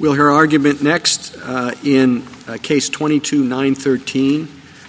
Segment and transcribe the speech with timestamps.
[0.00, 4.46] We'll hear argument next uh, in uh, Case 22-913,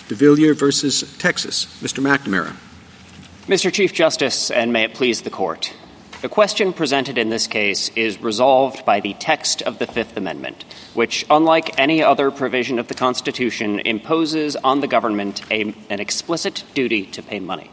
[0.07, 1.65] DeVillier versus Texas.
[1.81, 1.99] Mr.
[1.99, 2.55] McNamara.
[3.47, 3.73] Mr.
[3.73, 5.73] Chief Justice, and may it please the Court,
[6.21, 10.63] the question presented in this case is resolved by the text of the Fifth Amendment,
[10.93, 16.63] which, unlike any other provision of the Constitution, imposes on the government a, an explicit
[16.75, 17.71] duty to pay money.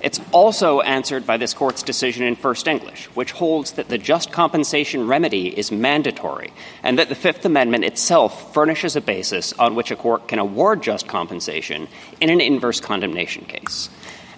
[0.00, 4.30] It's also answered by this Court's decision in First English, which holds that the just
[4.30, 6.52] compensation remedy is mandatory
[6.82, 10.82] and that the Fifth Amendment itself furnishes a basis on which a court can award
[10.82, 11.88] just compensation
[12.20, 13.88] in an inverse condemnation case.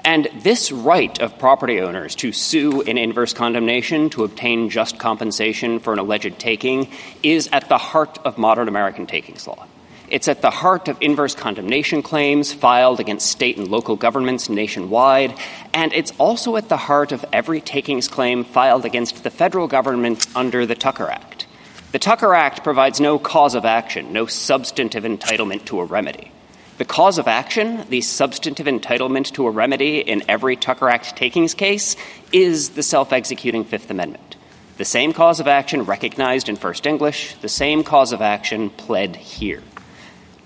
[0.05, 5.79] And this right of property owners to sue in inverse condemnation to obtain just compensation
[5.79, 6.89] for an alleged taking
[7.23, 9.67] is at the heart of modern American takings law.
[10.11, 15.39] It's at the heart of inverse condemnation claims filed against state and local governments nationwide,
[15.73, 20.27] and it's also at the heart of every takings claim filed against the federal government
[20.35, 21.47] under the Tucker Act.
[21.93, 26.33] The Tucker Act provides no cause of action, no substantive entitlement to a remedy.
[26.79, 31.55] The cause of action, the substantive entitlement to a remedy in every Tucker Act takings
[31.55, 31.95] case,
[32.33, 34.35] is the self executing Fifth Amendment.
[34.77, 39.15] The same cause of action recognized in First English, the same cause of action pled
[39.15, 39.63] here.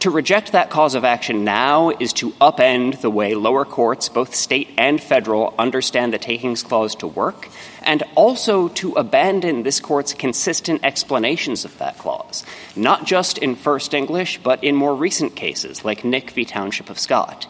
[0.05, 4.35] To reject that cause of action now is to upend the way lower courts, both
[4.35, 7.49] state and federal, understand the takings clause to work,
[7.83, 12.45] and also to abandon this court's consistent explanations of that clause,
[12.77, 16.45] not just in First English, but in more recent cases like Knick v.
[16.45, 17.47] Township of Scott.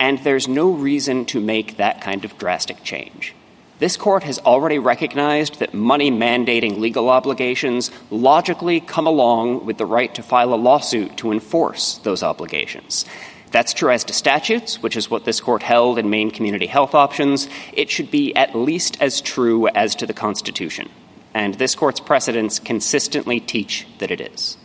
[0.00, 3.36] And there's no reason to make that kind of drastic change.
[3.84, 9.84] This court has already recognized that money mandating legal obligations logically come along with the
[9.84, 13.04] right to file a lawsuit to enforce those obligations.
[13.50, 16.94] That's true as to statutes, which is what this court held in Maine Community Health
[16.94, 17.46] Options.
[17.74, 20.88] It should be at least as true as to the Constitution.
[21.34, 24.56] And this court's precedents consistently teach that it is.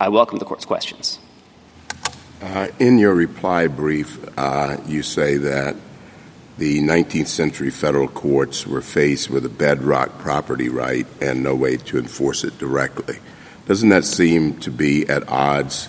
[0.00, 1.18] I welcome the court's questions.
[2.40, 5.76] Uh, in your reply brief, uh, you say that
[6.58, 11.76] the 19th century federal courts were faced with a bedrock property right and no way
[11.76, 13.18] to enforce it directly.
[13.66, 15.88] Doesn't that seem to be at odds?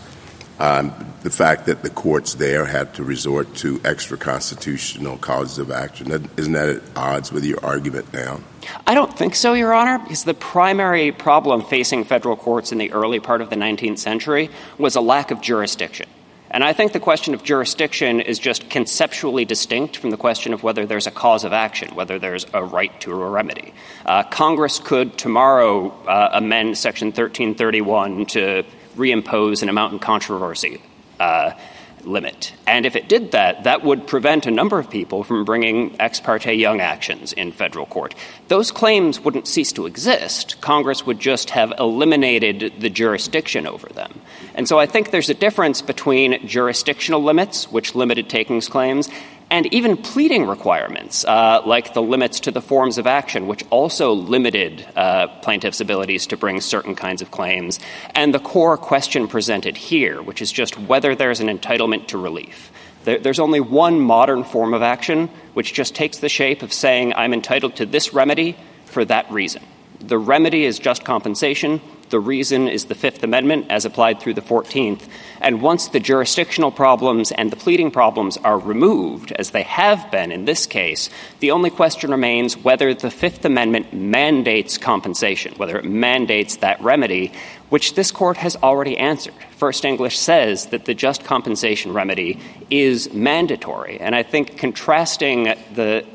[0.60, 5.70] Um, the fact that the courts there had to resort to extra constitutional causes of
[5.70, 8.40] action, isn't that at odds with your argument now?
[8.88, 12.92] I don't think so, Your Honor, because the primary problem facing federal courts in the
[12.92, 16.10] early part of the 19th century was a lack of jurisdiction.
[16.50, 20.64] And I think the question of jurisdiction is just conceptually distinct from the question of
[20.64, 23.74] whether there's a cause of action, whether there's a right to a remedy.
[24.06, 28.64] Uh, Congress could tomorrow uh, amend Section 1331 to
[28.96, 30.82] reimpose an amount in controversy.
[31.20, 31.52] Uh,
[32.08, 32.54] limit.
[32.66, 36.20] And if it did that, that would prevent a number of people from bringing ex
[36.20, 38.16] parte Young actions in federal court.
[38.48, 40.60] Those claims wouldn't cease to exist.
[40.62, 44.22] Congress would just have eliminated the jurisdiction over them.
[44.58, 49.08] And so I think there's a difference between jurisdictional limits, which limited takings claims,
[49.52, 54.14] and even pleading requirements, uh, like the limits to the forms of action, which also
[54.14, 57.80] limited uh, plaintiffs' abilities to bring certain kinds of claims,
[58.16, 62.72] and the core question presented here, which is just whether there's an entitlement to relief.
[63.04, 67.14] There, there's only one modern form of action which just takes the shape of saying,
[67.14, 69.64] I'm entitled to this remedy for that reason.
[70.00, 71.80] The remedy is just compensation.
[72.10, 75.02] The reason is the Fifth Amendment as applied through the 14th.
[75.42, 80.32] And once the jurisdictional problems and the pleading problems are removed, as they have been
[80.32, 81.10] in this case,
[81.42, 87.34] the only question remains whether the Fifth Amendment mandates compensation, whether it mandates that remedy,
[87.70, 89.34] which this court has already answered.
[89.58, 92.40] First English says that the just compensation remedy
[92.70, 94.00] is mandatory.
[94.00, 96.06] And I think contrasting the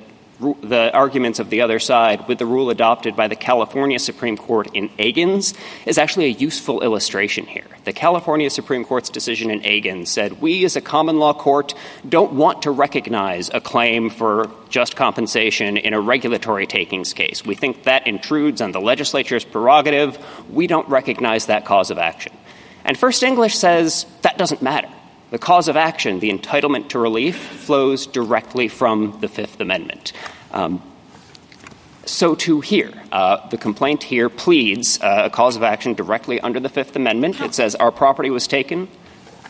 [0.42, 4.68] the arguments of the other side with the rule adopted by the California Supreme Court
[4.74, 7.64] in Agins is actually a useful illustration here.
[7.84, 11.74] The California Supreme Court's decision in Agins said we as a common law court
[12.08, 17.44] don't want to recognize a claim for just compensation in a regulatory takings case.
[17.44, 20.18] We think that intrudes on the legislature's prerogative.
[20.50, 22.32] We don't recognize that cause of action.
[22.84, 24.91] And First English says that doesn't matter.
[25.32, 30.12] The cause of action, the entitlement to relief, flows directly from the Fifth Amendment.
[30.50, 30.82] Um,
[32.04, 32.92] so too here.
[33.10, 37.40] Uh, the complaint here pleads uh, a cause of action directly under the Fifth Amendment.
[37.40, 38.88] It says our property was taken,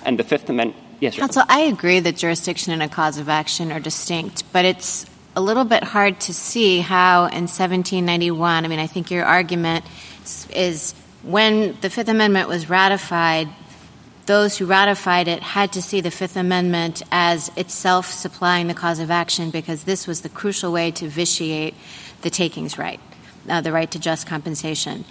[0.04, 0.80] and the Fifth Amendment.
[1.00, 5.04] Yes, Counsel, I agree that jurisdiction and a cause of action are distinct, but it's
[5.34, 9.84] a little bit hard to see how in 1791, I mean, I think your argument
[10.54, 10.94] is
[11.24, 13.48] when the Fifth Amendment was ratified,
[14.26, 19.00] those who ratified it had to see the Fifth Amendment as itself supplying the cause
[19.00, 21.74] of action because this was the crucial way to vitiate
[22.22, 23.00] the takings right,
[23.48, 25.04] uh, the right to just compensation.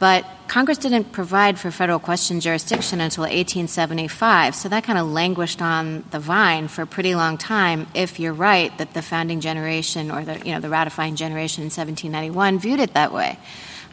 [0.00, 5.62] But Congress didn't provide for federal question jurisdiction until 1875, so that kind of languished
[5.62, 7.86] on the vine for a pretty long time.
[7.94, 11.66] If you're right that the founding generation or the you know the ratifying generation in
[11.66, 13.38] 1791 viewed it that way.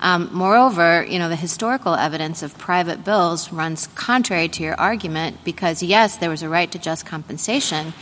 [0.02, 5.44] Um, moreover, you know the historical evidence of private bills runs contrary to your argument
[5.44, 7.94] because yes, there was a right to just compensation,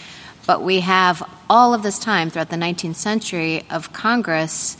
[0.47, 4.77] but we have all of this time throughout the 19th century of Congress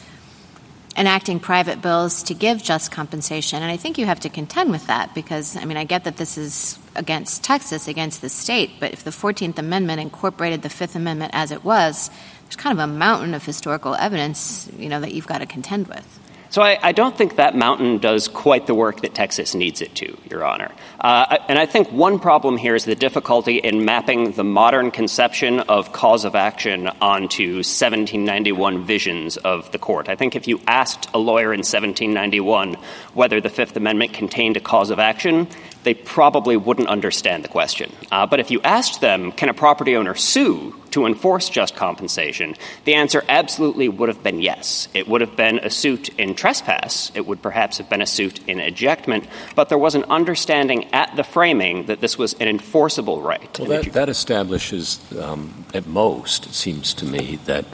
[0.99, 3.61] enacting private bills to give just compensation.
[3.61, 6.17] And I think you have to contend with that because, I mean, I get that
[6.17, 10.95] this is against Texas, against the state, but if the 14th Amendment incorporated the Fifth
[10.95, 12.09] Amendment as it was,
[12.43, 15.87] there's kind of a mountain of historical evidence, you know, that you've got to contend
[15.87, 16.18] with.
[16.51, 19.93] So I, I, don't think that mountain does quite the work that Texas needs it
[19.95, 20.71] to, Your Honor.
[20.99, 25.59] Uh, and I think one problem here is the difficulty in mapping the modern conception
[25.59, 30.09] of cause of action onto 1791 visions of the court.
[30.09, 32.77] I think if you asked a lawyer in 1791
[33.13, 35.47] whether the Fifth Amendment contained a cause of action,
[35.83, 37.91] they probably wouldn't understand the question.
[38.11, 42.55] Uh, but if you asked them, can a property owner sue to enforce just compensation,
[42.85, 44.87] the answer absolutely would have been yes.
[44.93, 47.11] It would have been a suit in trespass.
[47.15, 49.27] It would perhaps have been a suit in ejectment.
[49.55, 53.59] But there was an understanding at the framing that this was an enforceable right.
[53.59, 57.65] Well, that, that, establishes, um, at most, it seems to me, that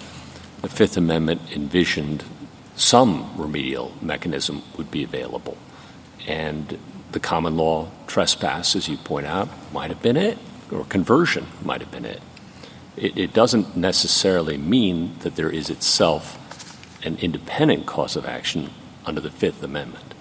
[0.61, 2.23] the Fifth Amendment envisioned
[2.75, 5.57] some remedial mechanism would be available.
[6.27, 6.77] And
[7.15, 10.37] the common law trespass, as you point out, might have been it,
[10.71, 12.21] or conversion might have been it.
[12.97, 16.37] It, it doesn't necessarily mean that there is itself
[17.05, 18.69] an independent cause of action
[19.05, 20.13] under the Fifth Amendment.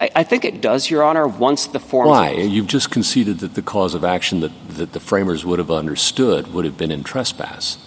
[0.00, 2.08] I, I think it does, Your Honor, once the form.
[2.08, 2.32] Why?
[2.32, 6.52] You've just conceded that the cause of action that, that the framers would have understood
[6.52, 7.78] would have been in trespass.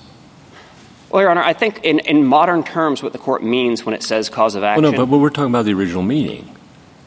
[1.10, 4.04] Well, Your Honor, I think in, in modern terms, what the court means when it
[4.04, 4.84] says cause of action.
[4.84, 6.56] Well, no, but, but we're talking about the original meaning.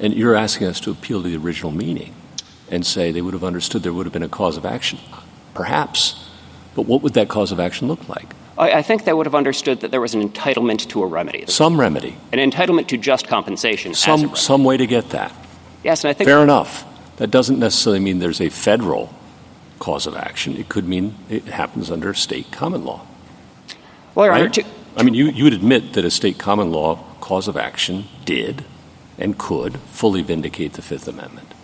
[0.01, 2.15] And you're asking us to appeal to the original meaning
[2.71, 4.99] and say they would have understood there would have been a cause of action.
[5.55, 6.27] Perhaps.
[6.75, 8.35] But what would that cause of action look like?
[8.57, 11.47] I, think they would have understood that there was an entitlement to a remedy.
[11.47, 12.17] Some remedy.
[12.31, 13.95] An entitlement to just compensation.
[13.95, 15.35] Some, some way to get that.
[15.83, 16.29] Yes, and I think.
[16.29, 16.85] Fair enough.
[17.17, 19.15] That doesn't necessarily mean there's a federal
[19.79, 20.57] cause of action.
[20.57, 23.07] It could mean it happens under state common law.
[24.15, 24.43] Well, right?
[24.43, 24.65] Honor, to,
[24.97, 28.65] I mean, you, you would admit that a state common law cause of action did
[29.21, 31.55] and could fully vindicate the Fifth Amendment.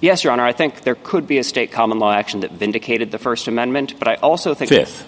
[0.00, 0.44] Yes, Your Honor.
[0.44, 3.98] I think there could be a state common law action that vindicated the First Amendment,
[3.98, 5.06] but I also think Fifth.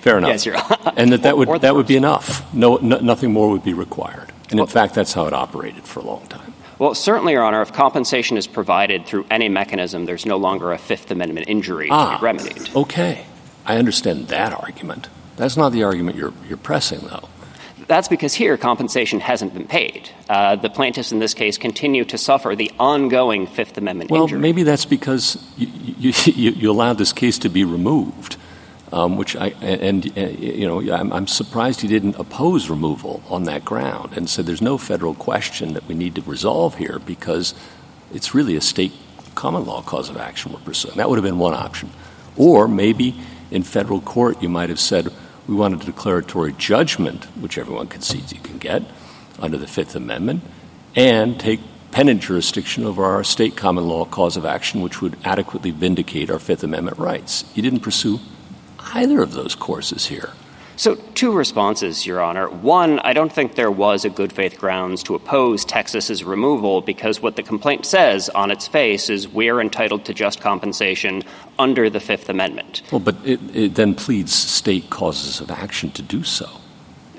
[0.00, 0.30] Fair enough.
[0.30, 0.92] yes, Your Honor.
[0.96, 2.52] And that that would that would be enough.
[2.54, 4.32] No, no, nothing more would be required.
[4.50, 6.54] And in fact, that's how it operated for a long time.
[6.78, 10.78] Well, certainly, Your Honor, if compensation is provided through any mechanism, there's no longer a
[10.78, 12.76] Fifth Amendment injury ah, to be remedied.
[12.76, 13.26] Okay.
[13.64, 15.08] I understand that argument.
[15.36, 17.28] That's not the argument you're, you're pressing, though.
[17.86, 20.10] That's because here compensation hasn't been paid.
[20.28, 24.40] Uh, the plaintiffs in this case continue to suffer the ongoing Fifth Amendment well, injury.
[24.40, 25.68] maybe that's because you,
[25.98, 26.12] you,
[26.52, 28.36] you, allowed this case to be removed,
[28.92, 33.22] um, which I and, and uh, you know I'm, I'm, surprised you didn't oppose removal
[33.28, 36.98] on that ground and said there's no federal question that we need to resolve here
[36.98, 37.54] because
[38.12, 38.92] it's really a state
[39.36, 40.96] common law cause of action we're pursuing.
[40.96, 41.90] That would have been one option,
[42.36, 43.14] or maybe
[43.52, 45.08] in federal court you might have said
[45.48, 48.82] we want a declaratory judgment, which everyone concedes you can get
[49.38, 50.42] under the Fifth Amendment,
[50.94, 51.60] and take
[51.90, 56.38] pendent jurisdiction over our state common law cause of action, which would adequately vindicate our
[56.38, 57.44] Fifth Amendment rights.
[57.54, 58.20] You didn't pursue
[58.94, 60.30] either of those courses here.
[60.78, 62.50] So, two responses, Your Honor.
[62.50, 67.22] One, I don't think there was a good faith grounds to oppose Texas's removal because
[67.22, 71.22] what the complaint says on its face is we're entitled to just compensation
[71.58, 72.82] under the Fifth Amendment.
[72.92, 76.46] Well, but it, it then pleads state causes of action to do so.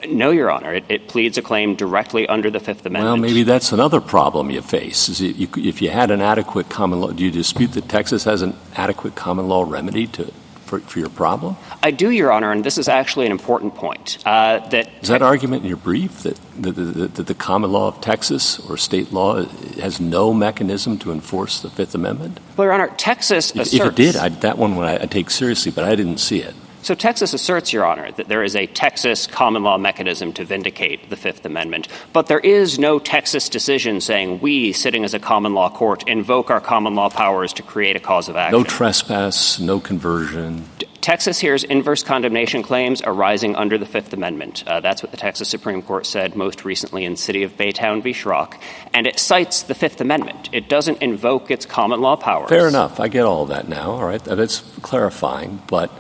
[0.08, 0.76] No, Your Honor.
[0.76, 3.06] It, it, pleads a claim directly under the Fifth Amendment.
[3.06, 5.10] Well, maybe that's another problem you face.
[5.10, 8.44] Is you, if you had an adequate common law, do you dispute that Texas has
[8.44, 10.32] an adequate common law remedy to
[10.68, 11.56] for, for your problem?
[11.82, 14.18] I do, Your Honor, and this is actually an important point.
[14.26, 17.88] Uh, that is that argument in your brief that the, the, the, the, common law
[17.88, 19.44] of Texas or state law
[19.80, 22.40] has no mechanism to enforce the Fifth Amendment?
[22.56, 25.30] Well, Your Honor, Texas if, asserts if it did, I, that one I, I take
[25.30, 26.56] seriously, but I didn't see it.
[26.88, 31.10] So Texas asserts, Your Honor, that there is a Texas common law mechanism to vindicate
[31.10, 35.54] the Fifth Amendment, but there is no Texas decision saying we, sitting as a common
[35.54, 38.58] law court, invoke our common law powers to create a cause of action.
[38.58, 40.64] No trespass, no conversion.
[41.02, 44.64] Texas hears inverse condemnation claims arising under the Fifth Amendment.
[44.66, 48.12] Uh, that's what the Texas Supreme Court said most recently in City of Baytown v.
[48.12, 48.58] Schrock.
[48.94, 50.48] And it cites the Fifth Amendment.
[50.54, 52.48] It doesn't invoke its common law powers.
[52.48, 53.02] Fair enough.
[53.02, 53.92] I get all that now.
[53.92, 54.24] All right.
[54.24, 55.62] That's clarifying.
[55.68, 55.92] But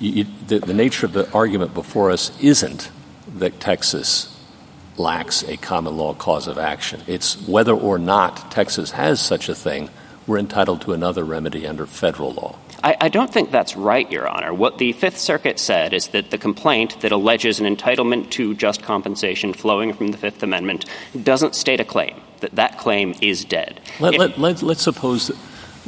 [0.00, 2.90] you, the, the nature of the argument before us isn't
[3.36, 4.34] that Texas
[4.96, 7.02] lacks a common law cause of action.
[7.06, 9.90] It's whether or not Texas has such a thing,
[10.26, 12.56] we're entitled to another remedy under federal law.
[12.82, 14.54] I, I, don't think that's right, Your Honor.
[14.54, 18.82] What the Fifth Circuit said is that the complaint that alleges an entitlement to just
[18.82, 20.84] compensation flowing from the Fifth Amendment
[21.20, 23.80] doesn't state a claim, that that claim is dead.
[23.98, 25.32] Let, if, let, let, let's suppose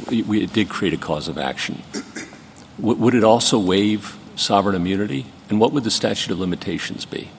[0.09, 1.81] we, we, did create a cause of action.
[2.81, 5.25] W- would it also waive sovereign immunity?
[5.49, 7.29] And what would the statute of limitations be?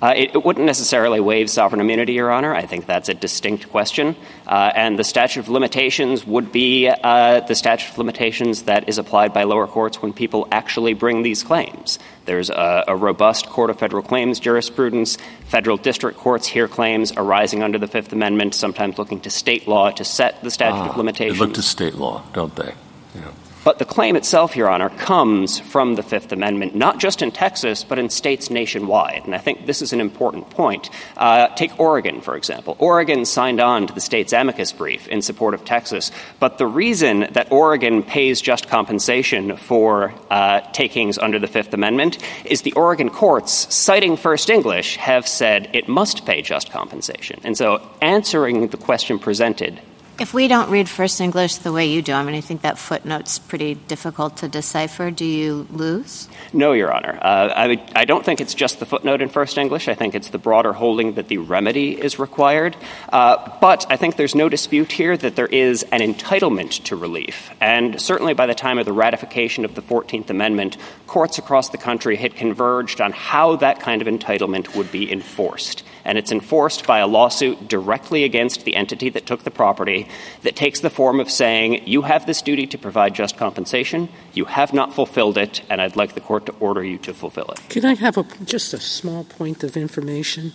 [0.00, 2.52] Uh, it, it, wouldn't necessarily waive sovereign immunity, Your Honor.
[2.52, 4.16] I think that's a distinct question.
[4.48, 8.98] Uh, and the statute of limitations would be uh, the statute of limitations that is
[8.98, 12.00] applied by lower courts when people actually bring these claims.
[12.24, 15.18] There's a, a robust Court of Federal Claims jurisprudence.
[15.46, 19.92] Federal district courts hear claims arising under the Fifth Amendment, sometimes looking to state law
[19.92, 21.38] to set the statute of limitations.
[21.38, 22.74] They look to state law, don't they?
[23.14, 23.30] Yeah.
[23.64, 27.84] But the claim itself, Your Honor, comes from the Fifth Amendment, not just in Texas,
[27.84, 29.22] but in states nationwide.
[29.24, 30.90] And I think this is an important point.
[31.16, 32.76] Uh, take Oregon, for example.
[32.80, 36.10] Oregon signed on to the state's amicus brief in support of Texas.
[36.40, 42.18] But the reason that Oregon pays just compensation for uh, takings under the Fifth Amendment
[42.44, 47.40] is the Oregon courts, citing First English, have said it must pay just compensation.
[47.44, 49.80] And so answering the question presented
[50.22, 52.78] if we don't read First English the way you do, I mean, I think that
[52.78, 55.10] footnote's pretty difficult to decipher.
[55.10, 56.28] Do you lose?
[56.52, 57.18] No, Your Honor.
[57.20, 59.88] Uh, I, I, don't think it's just the footnote in First English.
[59.88, 62.76] I think it's the broader holding that the remedy is required.
[63.12, 67.50] Uh, but I think there's no dispute here that there is an entitlement to relief.
[67.60, 70.76] And certainly by the time of the ratification of the 14th Amendment,
[71.08, 75.82] courts across the country had converged on how that kind of entitlement would be enforced
[76.04, 80.08] and it's enforced by a lawsuit directly against the entity that took the property
[80.42, 84.44] that takes the form of saying, you have this duty to provide just compensation, you
[84.44, 87.60] have not fulfilled it, and I'd like the court to order you to fulfill it.
[87.68, 90.52] Can I have a, just a small point of information?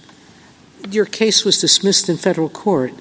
[0.89, 2.93] Your case was dismissed in federal court.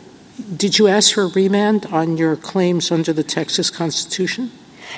[0.57, 4.51] Did you ask for a remand on your claims under the Texas Constitution?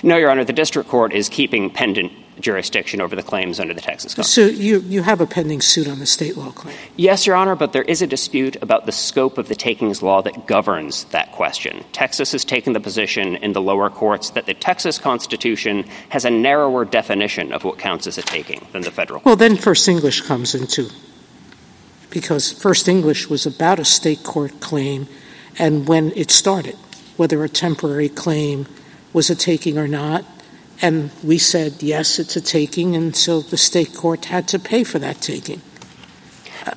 [0.03, 0.45] No, Your Honor.
[0.45, 4.57] The district court is keeping pendent jurisdiction over the claims under the Texas Constitution.
[4.57, 6.77] So you, you have a pending suit on the state law claim?
[6.97, 10.23] Yes, Your Honor, but there is a dispute about the scope of the takings law
[10.23, 11.85] that governs that question.
[11.93, 16.31] Texas has taken the position in the lower courts that the Texas Constitution has a
[16.31, 19.23] narrower definition of what counts as a taking than the federal.
[19.25, 20.91] Well, then First English comes into
[22.11, 25.07] because First English was about a state court claim
[25.59, 26.77] and when it started,
[27.17, 28.67] whether a temporary claim
[29.13, 30.25] was a taking or not,
[30.81, 34.85] and we said, yes, it's a taking, and so the state court had to pay
[34.85, 35.61] for that taking.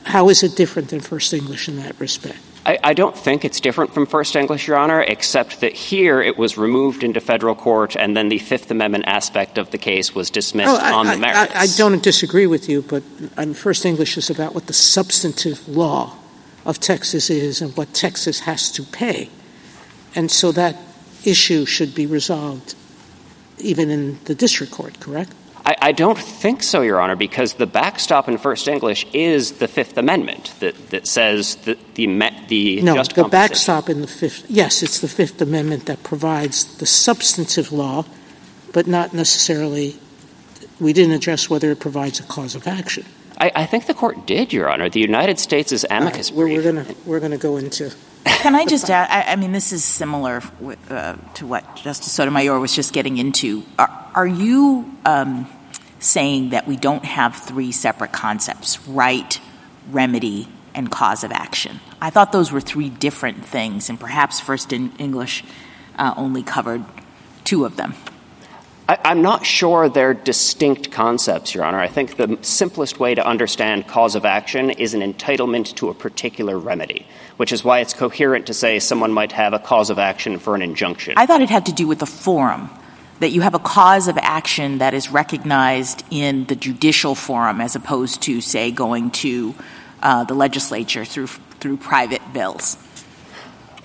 [0.05, 2.39] How is it different than First English in that respect?
[2.65, 6.37] I, I, don't think it's different from First English, Your Honor, except that here it
[6.37, 10.29] was removed into federal court and then the Fifth Amendment aspect of the case was
[10.29, 11.55] dismissed oh, I, on the merits.
[11.55, 13.01] I, I, don't disagree with you, but
[13.37, 16.15] um, First English is about what the substantive law
[16.63, 19.29] of Texas is and what Texas has to pay.
[20.13, 20.77] And so that
[21.25, 22.75] issue should be resolved
[23.61, 25.33] even in the district court, correct?
[25.63, 29.67] I, I, don't think so, Your Honor, because the backstop in First English is the
[29.67, 32.07] Fifth Amendment that, that says that the
[32.47, 34.49] the no, just the backstop in the Fifth.
[34.49, 38.05] Yes, it's the Fifth Amendment that provides the substantive law,
[38.73, 39.97] but not necessarily.
[40.79, 43.05] We didn't address whether it provides a cause of action.
[43.37, 44.89] I, I think the court did, Your Honor.
[44.89, 47.93] The United States is amicus right, we're, we're going we're going to go into
[48.25, 49.09] can I just add?
[49.09, 50.41] I, I mean, this is similar
[50.89, 53.63] uh, to what Justice Sotomayor was just getting into.
[53.79, 55.47] Are, are you um,
[55.99, 59.39] saying that we don't have three separate concepts: right,
[59.89, 61.79] remedy, and cause of action?
[62.01, 65.43] I thought those were three different things, and perhaps First in English
[65.97, 66.83] uh, only covered
[67.43, 67.95] two of them.
[68.91, 71.79] I, am not sure they're distinct concepts, Your Honor.
[71.79, 75.93] I think the simplest way to understand cause of action is an entitlement to a
[75.93, 77.07] particular remedy,
[77.37, 80.55] which is why it's coherent to say someone might have a cause of action for
[80.55, 81.13] an injunction.
[81.15, 82.69] I thought it had to do with the forum,
[83.21, 87.77] that you have a cause of action that is recognized in the judicial forum as
[87.77, 89.55] opposed to, say, going to
[90.03, 92.75] uh, the legislature through, through private bills.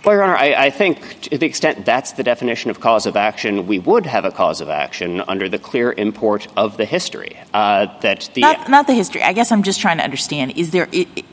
[0.06, 3.16] Well, Your Honor, I, I, think to the extent that's the definition of cause of
[3.16, 7.36] action, we would have a cause of action under the clear import of the history.
[7.52, 9.20] Uh, that the not, not, the history.
[9.24, 10.52] I guess I'm just trying to understand.
[10.52, 10.88] Is there?
[10.92, 11.24] It, it,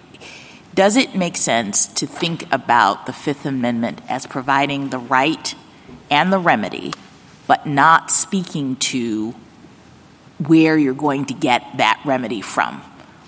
[0.73, 5.53] does it make sense to think about the Fifth Amendment as providing the right
[6.09, 6.93] and the remedy,
[7.45, 9.35] but not speaking to
[10.39, 12.81] where you're going to get that remedy from,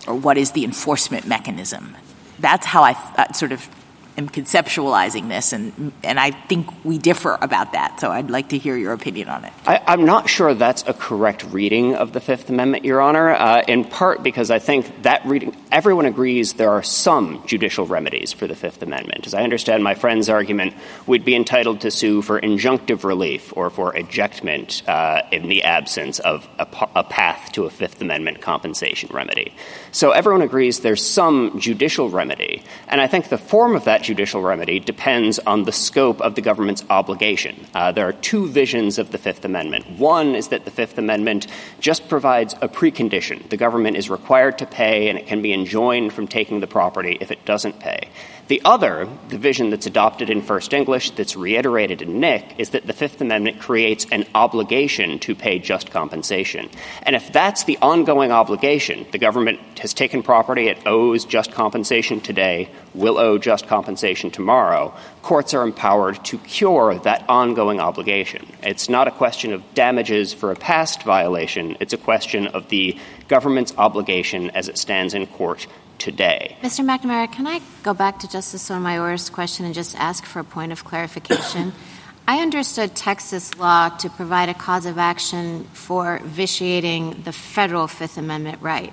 [0.07, 1.95] or what is the enforcement mechanism?
[2.39, 3.69] That's how I uh, sort of
[4.17, 7.99] am conceptualizing this, and and I think we differ about that.
[7.99, 9.53] So I'd like to hear your opinion on it.
[9.65, 13.31] I, am not sure that's a correct reading of the Fifth Amendment, Your Honor.
[13.31, 18.31] Uh, in part because I think that reading, everyone agrees there are some judicial remedies
[18.31, 19.27] for the Fifth Amendment.
[19.27, 20.73] As I understand my friend's argument,
[21.05, 26.19] we'd be entitled to sue for injunctive relief or for ejectment uh, in the absence
[26.19, 29.53] of a, a path to a Fifth Amendment compensation remedy.
[29.91, 34.41] So everyone agrees there's some judicial remedy, and I think the form of that judicial
[34.41, 37.67] remedy depends on the scope of the government's obligation.
[37.73, 39.89] Uh, there are two visions of the Fifth Amendment.
[39.99, 41.47] One is that the Fifth Amendment
[41.79, 43.49] just provides a precondition.
[43.49, 47.17] The government is required to pay, and it can be enjoined from taking the property
[47.19, 48.09] if it doesn't pay.
[48.47, 52.85] The other, the vision that's adopted in First English, that's reiterated in Knick, is that
[52.85, 56.69] the Fifth Amendment creates an obligation to pay just compensation.
[57.01, 62.21] And if that's the ongoing obligation, the government has taken property, it owes just compensation
[62.21, 68.45] today, will owe just compensation tomorrow, courts are empowered to cure that ongoing obligation.
[68.61, 72.95] It's not a question of damages for a past violation, it's a question of the
[73.27, 75.65] government's obligation as it stands in court
[75.97, 76.57] today.
[76.61, 76.85] Mr.
[76.85, 80.71] McNamara, can I go back to Justice Sotomayor's question and just ask for a point
[80.71, 81.73] of clarification?
[82.27, 88.17] I understood Texas law to provide a cause of action for vitiating the federal Fifth
[88.17, 88.91] Amendment right.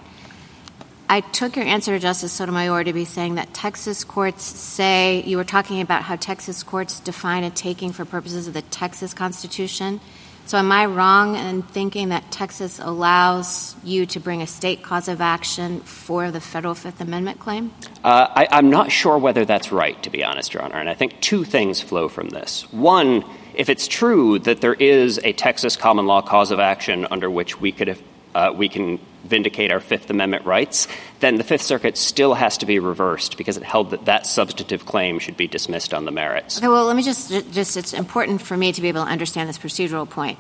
[1.09, 5.45] I took your answer, Justice Sotomayor, to be saying that Texas courts say you were
[5.45, 10.01] talking about how Texas courts define a taking for purposes of the Texas Constitution.
[10.47, 15.09] So am I wrong in thinking that Texas allows you to bring a state cause
[15.09, 17.73] of action for the federal Fifth Amendment claim?
[18.05, 20.77] Uh, I, I'm not sure whether that's right, to be honest, Your Honor.
[20.77, 22.71] And I think two things flow from this.
[22.73, 27.31] One, if it's true that there is a Texas common law cause of action under
[27.31, 28.03] which we could have,
[28.35, 30.89] uh, we can vindicate our Fifth Amendment rights,
[31.21, 34.85] then the Fifth Circuit still has to be reversed because it held that that substantive
[34.85, 36.59] claim should be dismissed on the merits.
[36.59, 39.49] Okay, well, let me just, just it's important for me to be able to understand
[39.49, 40.39] this procedural point.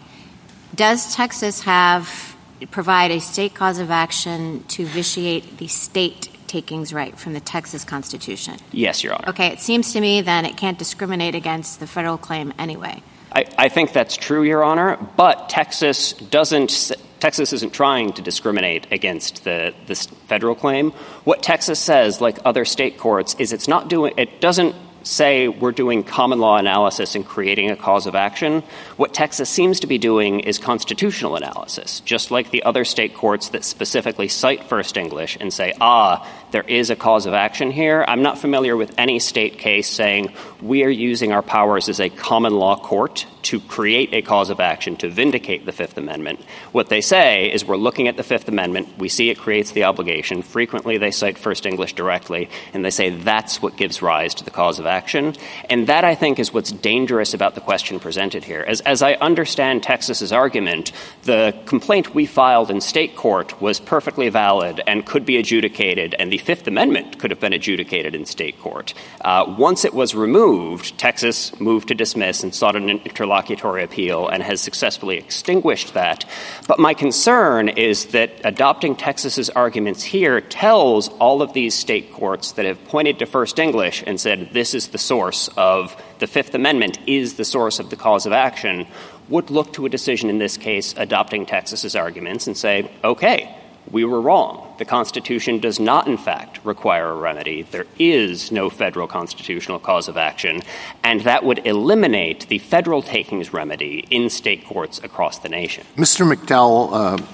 [0.75, 2.37] Does Texas have
[2.71, 7.85] provide a state cause of action to vitiate the state takings right from the Texas
[7.85, 8.57] Constitution?
[8.71, 9.31] Yes, Your Honor.
[9.31, 13.03] Okay, it seems to me then it can't discriminate against the federal claim anyway.
[13.33, 18.89] I, I think that's true, Your Honor, but Texas doesn't Texas isn't trying to discriminate
[18.91, 20.91] against the, this federal claim.
[21.23, 25.71] What Texas says, like other state courts, is it's not doing, it doesn't say we're
[25.71, 28.65] doing common law analysis and creating a cause of action.
[28.97, 33.51] What Texas seems to be doing is constitutional analysis, just like the other state courts
[33.51, 38.05] that specifically cite First English and say, ah, there is a cause of action here.
[38.09, 42.09] I'm not familiar with any state case saying we are using our powers as a
[42.09, 46.41] common law court to create a cause of action to vindicate the Fifth Amendment.
[46.73, 49.85] What they say is we're looking at the Fifth Amendment, we see it creates the
[49.85, 50.43] obligation.
[50.43, 54.51] Frequently they cite First English directly, and they say that's what gives rise to the
[54.51, 55.35] cause of action.
[55.69, 58.65] And that, I think, is what's dangerous about the question presented here.
[58.67, 60.93] As, as I understand Texas's argument,
[61.25, 66.33] the complaint we filed in state court was perfectly valid and could be adjudicated, and
[66.33, 68.95] the Fifth Amendment could have been adjudicated in state court.
[69.21, 74.43] Uh, once it was removed, Texas moved to dismiss and sought an interlocutory appeal and
[74.43, 76.25] has successfully extinguished that.
[76.67, 82.53] But my concern is that adopting Texas's arguments here tells all of these state courts
[82.53, 86.55] that have pointed to First English and said this is the source of the Fifth
[86.55, 88.87] Amendment is the source of the cause of action
[89.29, 93.57] would look to a decision in this case adopting Texas's arguments and say, okay,
[93.91, 94.75] we were wrong.
[94.79, 97.63] The Constitution does not, in fact, require a remedy.
[97.63, 100.63] There is no federal constitutional cause of action,
[101.03, 105.85] and that would eliminate the federal takings remedy in state courts across the nation.
[105.97, 106.31] Mr.
[106.31, 107.27] McDowell, uh,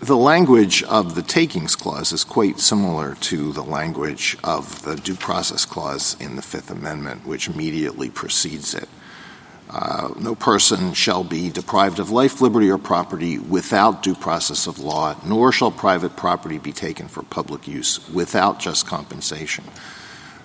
[0.00, 5.14] the language of the takings clause is quite similar to the language of the due
[5.14, 8.88] process clause in the Fifth Amendment, which immediately precedes it.
[9.72, 14.78] Uh, no person shall be deprived of life, liberty, or property without due process of
[14.78, 19.64] law, nor shall private property be taken for public use without just compensation.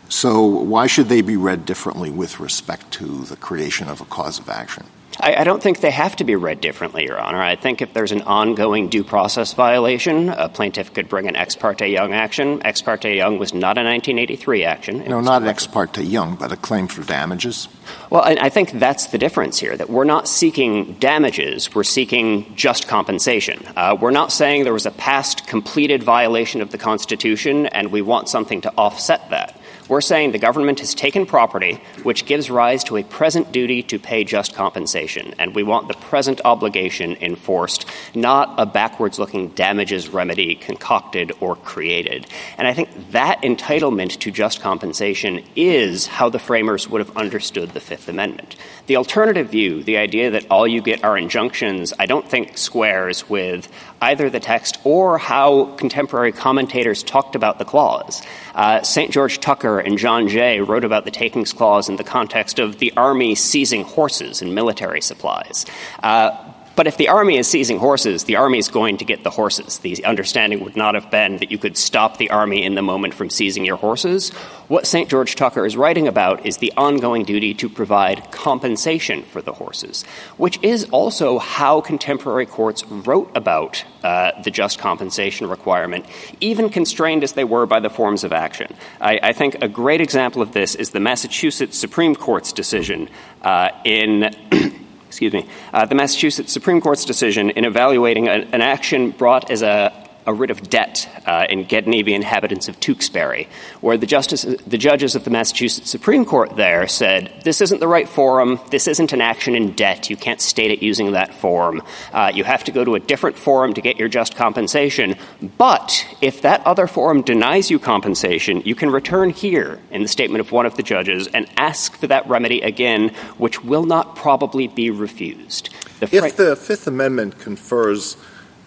[0.08, 4.40] So, why should they be read differently with respect to the creation of a cause
[4.40, 4.86] of action?
[5.20, 7.42] I, I, don't think they have to be read differently, Your Honor.
[7.42, 11.56] I think if there's an ongoing due process violation, a plaintiff could bring an ex
[11.56, 12.62] parte Young action.
[12.66, 15.02] Ex parte Young was not a 1983 action.
[15.02, 17.68] It no, not an ex parte Young, but a claim for damages.
[18.10, 22.88] Well, I think that's the difference here, that we're not seeking damages, we're seeking just
[22.88, 23.66] compensation.
[23.76, 28.02] Uh, we're not saying there was a past completed violation of the Constitution and we
[28.02, 29.60] want something to offset that.
[29.90, 33.98] We're saying the government has taken property which gives rise to a present duty to
[33.98, 40.10] pay just compensation, and we want the present obligation enforced, not a backwards looking damages
[40.10, 42.28] remedy concocted or created.
[42.58, 47.70] And I think that entitlement to just compensation is how the framers would have understood
[47.70, 48.58] the Fifth Amendment.
[48.88, 53.30] The alternative view, the idea that all you get are injunctions, I don't think squares
[53.30, 53.70] with
[54.02, 58.22] either the text or how contemporary commentators talked about the clause.
[58.56, 59.12] Uh, St.
[59.12, 62.94] George Tucker and John Jay wrote about the takings clause in the context of the
[62.96, 65.66] army seizing horses and military supplies.
[66.04, 66.47] Uh,
[66.78, 69.80] but if the army is seizing horses, the army is going to get the horses.
[69.80, 73.16] The understanding would not have been that you could stop the army in the moment
[73.16, 74.30] from seizing your horses.
[74.68, 75.10] What St.
[75.10, 80.04] George Tucker is writing about is the ongoing duty to provide compensation for the horses,
[80.38, 86.06] which is also how contemporary courts wrote about uh, the just compensation requirement,
[86.42, 88.72] even constrained as they were by the forms of action.
[89.02, 93.10] I, I think a great example of this is the Massachusetts Supreme Court's decision
[93.42, 94.30] uh, in
[95.08, 100.07] excuse me, uh, the Massachusetts Supreme Court's decision in evaluating an action brought as a
[100.28, 101.98] a writ of debt uh, in Gedney.
[101.98, 103.48] Inhabitants of Tewksbury,
[103.82, 107.88] where the, justice, the judges of the Massachusetts Supreme Court there said, this isn't the
[107.88, 111.82] right forum, this isn't an action in debt, you can't state it using that form.
[112.14, 115.16] Uh, you have to go to a different forum to get your just compensation.
[115.58, 120.42] But if that other forum denies you compensation, you can return here in the statement
[120.42, 124.68] of one of the judges and ask for that remedy again, which will not probably
[124.68, 125.70] be refused.
[126.00, 128.18] The if the Fifth Amendment confers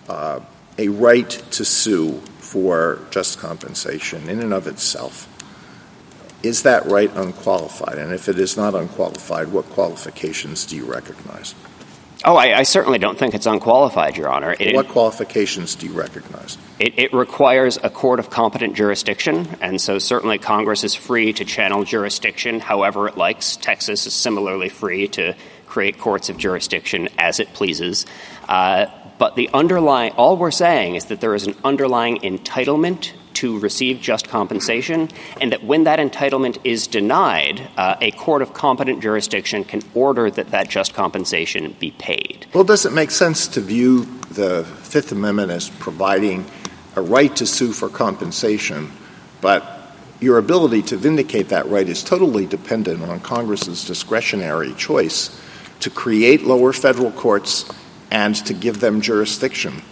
[0.09, 0.41] uh,
[0.81, 5.29] a right to sue for just compensation in and of itself.
[6.43, 7.99] Is that right unqualified?
[7.99, 11.55] And if it is not unqualified, what qualifications do you recognize?
[12.25, 14.57] Oh, I, I certainly don't think it's unqualified, Your Honor.
[14.59, 16.57] It, what qualifications do you recognize?
[16.79, 21.45] It, it requires a court of competent jurisdiction, and so certainly Congress is free to
[21.45, 23.57] channel jurisdiction however it likes.
[23.57, 25.35] Texas is similarly free to
[25.67, 28.05] create courts of jurisdiction as it pleases.
[28.49, 28.87] Uh,
[29.21, 34.01] but the underlying, all we're saying is that there is an underlying entitlement to receive
[34.01, 35.11] just compensation,
[35.43, 40.31] and that when that entitlement is denied, uh, a court of competent jurisdiction can order
[40.31, 42.47] that that just compensation be paid.
[42.55, 46.47] Well, does it make sense to view the Fifth Amendment as providing
[46.97, 48.91] a right to sue for compensation,
[49.43, 55.39] but your ability to vindicate that right is totally dependent on Congress's discretionary choice
[55.81, 57.71] to create lower federal courts
[58.11, 59.83] and to give them jurisdiction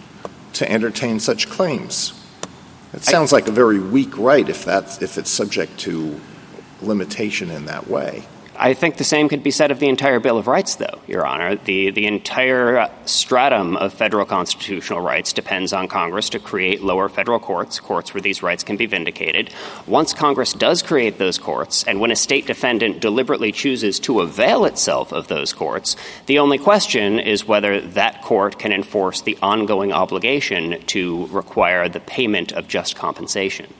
[0.53, 2.13] to entertain such claims.
[2.93, 6.19] It sounds like a very weak right if that's if it's subject to
[6.81, 8.25] limitation in that way.
[8.61, 11.25] I think the same could be said of the entire Bill of Rights, though, Your
[11.25, 11.55] Honor.
[11.55, 17.39] The, the entire stratum of federal constitutional rights depends on Congress to create lower federal
[17.39, 19.49] courts, courts where these rights can be vindicated.
[19.87, 24.65] Once Congress does create those courts, and when a state defendant deliberately chooses to avail
[24.65, 25.95] itself of those courts,
[26.25, 32.01] the only question is whether that court can enforce the ongoing obligation to require the
[32.01, 33.73] payment of just compensation.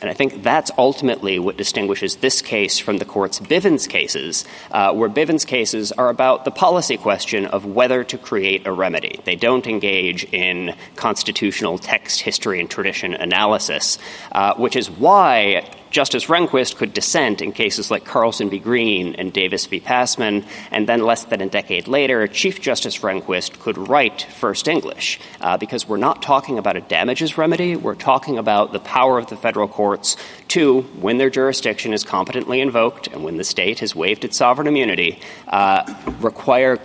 [0.00, 4.92] And I think that's ultimately what distinguishes this case from the court's Bivens cases, uh,
[4.92, 9.20] where Bivens cases are about the policy question of whether to create a remedy.
[9.24, 13.98] They don't engage in constitutional text, history, and tradition analysis,
[14.32, 18.58] uh, which is why Justice Rehnquist could dissent in cases like Carlson v.
[18.58, 19.80] Green and Davis v.
[19.80, 25.18] Passman, and then less than a decade later, Chief Justice Rehnquist could write First English,
[25.40, 29.28] uh, because we're not talking about a damages remedy, we're talking about the power of
[29.28, 30.16] the federal courts
[30.48, 34.66] to, when their jurisdiction is competently invoked and when the state has waived its sovereign
[34.66, 36.78] immunity, uh, require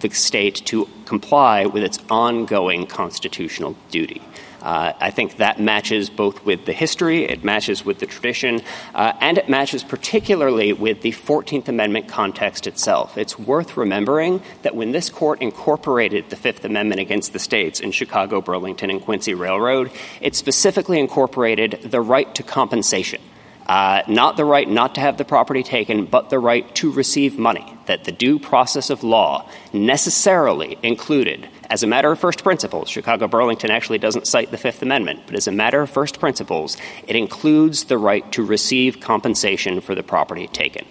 [0.00, 4.22] the state to comply with its ongoing constitutional duty.
[4.62, 8.60] Uh, I think that matches both with the history, it matches with the tradition,
[8.94, 13.16] uh, and it matches particularly with the 14th Amendment context itself.
[13.16, 17.92] It's worth remembering that when this court incorporated the Fifth Amendment against the states in
[17.92, 23.20] Chicago, Burlington, and Quincy Railroad, it specifically incorporated the right to compensation.
[23.66, 27.38] Uh, not the right not to have the property taken, but the right to receive
[27.38, 32.90] money, that the due process of law necessarily included as a matter of first principles,
[32.90, 36.76] Chicago Burlington actually doesn't cite the Fifth Amendment, but as a matter of first principles,
[37.06, 40.84] it includes the right to receive compensation for the property taken.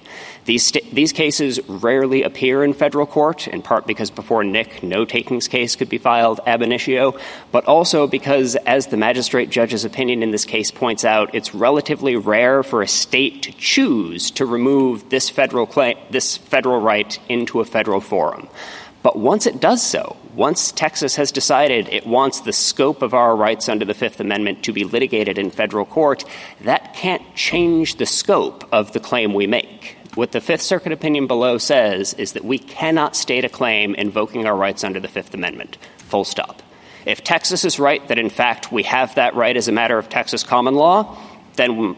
[0.45, 5.03] These, st- these cases rarely appear in federal court, in part because before Knick, no
[5.03, 7.19] takings case could be filed ab initio,
[7.51, 12.15] but also because, as the magistrate judge's opinion in this case points out, it's relatively
[12.15, 17.59] rare for a state to choose to remove this federal, claim, this federal right into
[17.59, 18.47] a federal forum.
[19.01, 23.35] But once it does so, once Texas has decided it wants the scope of our
[23.35, 26.25] rights under the Fifth Amendment to be litigated in federal court,
[26.61, 29.95] that can't change the scope of the claim we make.
[30.15, 34.45] What the Fifth Circuit opinion below says is that we cannot state a claim invoking
[34.45, 35.77] our rights under the Fifth Amendment.
[35.97, 36.61] Full stop.
[37.05, 40.09] If Texas is right that, in fact, we have that right as a matter of
[40.09, 41.17] Texas common law,
[41.55, 41.95] then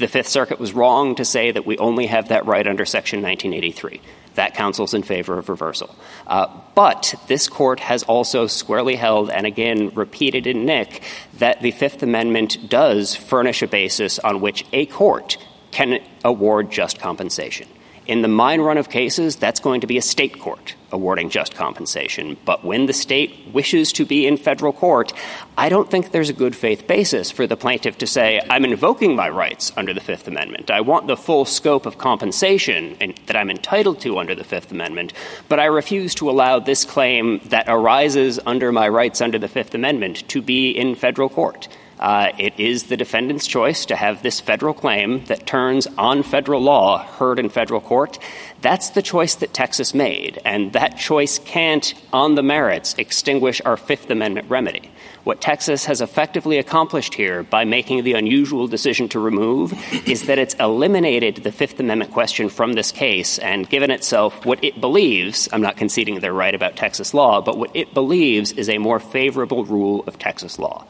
[0.00, 3.22] the Fifth Circuit was wrong to say that we only have that right under Section
[3.22, 4.00] 1983.
[4.34, 5.94] That counsels in favor of reversal.
[6.26, 11.02] Uh, but this court has also squarely held, and again repeated in Knick,
[11.34, 15.36] that the Fifth Amendment does furnish a basis on which a court
[15.70, 17.68] can award just compensation.
[18.10, 21.54] In the mine run of cases, that's going to be a state court awarding just
[21.54, 22.36] compensation.
[22.44, 25.12] But when the state wishes to be in federal court,
[25.56, 29.14] I don't think there's a good faith basis for the plaintiff to say, I'm invoking
[29.14, 30.72] my rights under the Fifth Amendment.
[30.72, 32.96] I want the full scope of compensation
[33.26, 35.12] that I'm entitled to under the Fifth Amendment,
[35.48, 39.72] but I refuse to allow this claim that arises under my rights under the Fifth
[39.72, 41.68] Amendment to be in federal court.
[42.00, 46.60] Uh, it is the defendant's choice to have this federal claim that turns on federal
[46.62, 48.18] law heard in federal court.
[48.62, 53.76] That's the choice that Texas made, and that choice can't, on the merits, extinguish our
[53.76, 54.90] Fifth Amendment remedy.
[55.24, 59.74] What Texas has effectively accomplished here by making the unusual decision to remove
[60.08, 64.64] is that it's eliminated the Fifth Amendment question from this case and given itself what
[64.64, 68.70] it believes, I'm not conceding they're right about Texas law, but what it believes is
[68.70, 70.86] a more favorable rule of Texas law.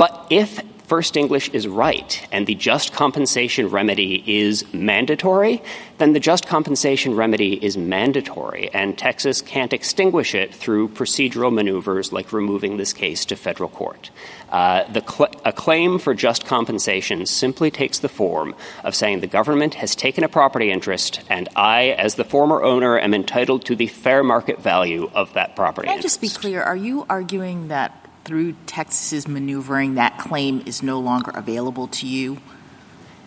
[0.00, 5.62] But if First English is right and the just compensation remedy is mandatory,
[5.98, 12.14] then the just compensation remedy is mandatory, and Texas can't extinguish it through procedural maneuvers
[12.14, 14.10] like removing this case to federal court.
[14.48, 19.26] Uh, the cl- a claim for just compensation simply takes the form of saying the
[19.26, 23.76] government has taken a property interest, and I, as the former owner, am entitled to
[23.76, 25.88] the fair market value of that property.
[25.88, 26.62] Can I just be clear?
[26.62, 32.38] Are you arguing that through Texas's maneuvering, that claim is no longer available to you?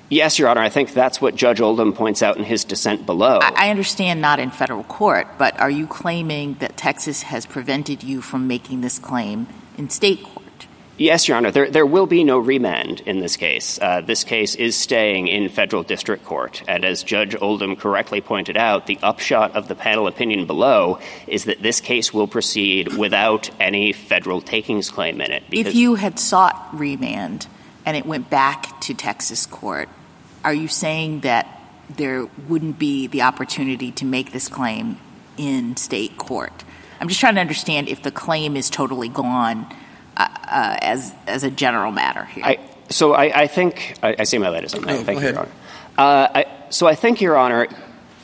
[0.10, 0.62] Yes, Your Honor.
[0.62, 3.39] I think that's what Judge Oldham points out in his dissent below.
[3.41, 8.21] I understand not in federal court, but are you claiming that Texas has prevented you
[8.21, 10.32] from making this claim in state court?
[10.97, 11.49] Yes, Your Honor.
[11.49, 13.79] There, there will be no remand in this case.
[13.82, 16.62] Uh, this case is staying in federal district court.
[16.67, 21.45] And as Judge Oldham correctly pointed out, the upshot of the panel opinion below is
[21.45, 25.43] that this case will proceed without any federal takings claim in it.
[25.51, 27.47] If you had sought remand
[27.86, 29.89] and it went back to Texas court,
[30.43, 31.47] are you saying that
[31.89, 34.99] there wouldn't be the opportunity to make this claim
[35.38, 36.63] in state court?
[37.01, 39.65] I'm just trying to understand if the claim is totally gone
[40.17, 42.43] uh, uh, as as a general matter here.
[42.45, 44.88] I, so I, I think I, I, see my light is on.
[44.88, 45.52] Oh, Thank you, Your Honor.
[45.97, 47.67] Uh, so I think, Your Honor,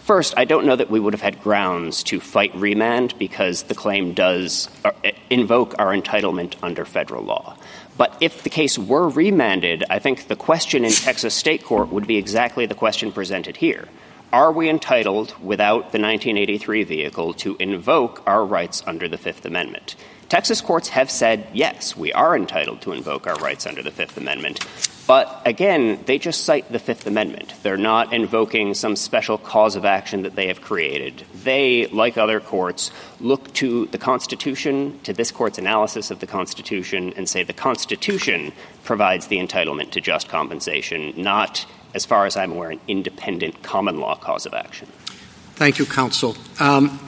[0.04, 3.75] first, I don't know that we would have had grounds to fight remand because the
[3.75, 4.91] claim does uh,
[5.30, 7.58] invoke our entitlement under federal law.
[7.97, 12.08] But if the case were remanded, I think the question in Texas state court would
[12.08, 13.88] be exactly the question presented here.
[14.32, 19.95] Are we entitled, without the 1983 vehicle, to invoke our rights under the Fifth Amendment?
[20.29, 24.15] Texas courts have said, yes, we are entitled to invoke our rights under the Fifth
[24.15, 24.63] Amendment.
[25.07, 27.55] But again, they just cite the Fifth Amendment.
[27.63, 31.25] They're not invoking some special cause of action that they have created.
[31.43, 37.11] They, like other courts, look to the Constitution, to this court's analysis of the Constitution,
[37.17, 41.65] and say the Constitution provides the entitlement to just compensation, not,
[41.95, 44.89] as far as I'm aware, an independent common law cause of action.
[45.55, 46.37] Thank you, counsel.
[46.59, 46.99] Um,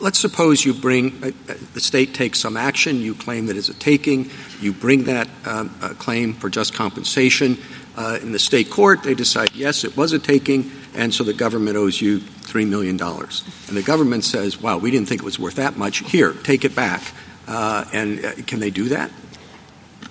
[0.00, 2.96] let's suppose you bring uh, uh, the state takes some action.
[2.96, 4.30] You claim that it's a taking.
[4.60, 7.58] You bring that um, uh, claim for just compensation
[7.96, 9.02] uh, in the state court.
[9.02, 12.96] They decide yes, it was a taking, and so the government owes you three million
[12.96, 13.44] dollars.
[13.68, 15.98] And the government says, "Wow, we didn't think it was worth that much.
[15.98, 17.02] Here, take it back."
[17.48, 19.10] Uh, and can they do that?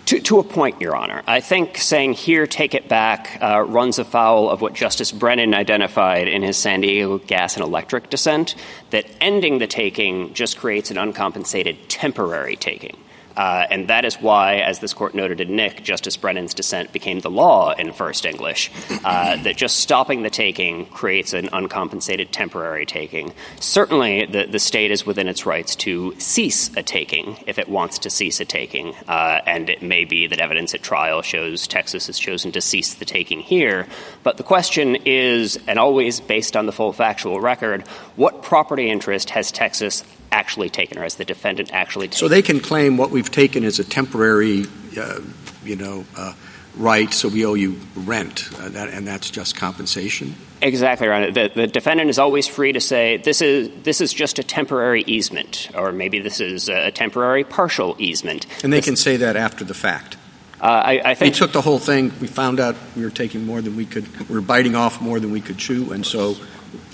[0.05, 1.23] To, to, a point, Your Honor.
[1.25, 6.27] I think saying here, take it back, uh, runs afoul of what Justice Brennan identified
[6.27, 8.53] in his San Diego gas and electric dissent,
[8.91, 12.95] that ending the taking just creates an uncompensated temporary taking.
[13.35, 17.19] Uh, and that is why, as this court noted in Knick, Justice Brennan's dissent became
[17.19, 18.71] the law in First English,
[19.03, 23.33] uh, that just stopping the taking creates an uncompensated temporary taking.
[23.59, 27.99] Certainly, the, the state is within its rights to cease a taking if it wants
[27.99, 28.93] to cease a taking.
[29.07, 32.95] Uh, and it may be that evidence at trial shows Texas has chosen to cease
[32.95, 33.87] the taking here.
[34.23, 39.29] But the question is, and always based on the full factual record, what property interest
[39.31, 40.03] has Texas
[40.35, 42.19] actually taken, or has the defendant actually taken.
[42.19, 44.65] So they can claim what we've taken is a temporary,
[44.97, 45.21] uh,
[45.63, 46.33] you know, uh,
[46.77, 50.35] right, so we owe you rent, uh, that, and that's just compensation?
[50.61, 51.33] Exactly right.
[51.33, 55.03] The, the, defendant is always free to say this is this is just a temporary
[55.05, 58.45] easement, or maybe this is a temporary partial easement.
[58.63, 60.17] And they this, can say that after the fact.
[60.61, 62.11] Uh, I, I, think they took the whole thing.
[62.19, 64.07] We found out we were taking more than we could.
[64.29, 66.35] We're biting off more than we could chew, and so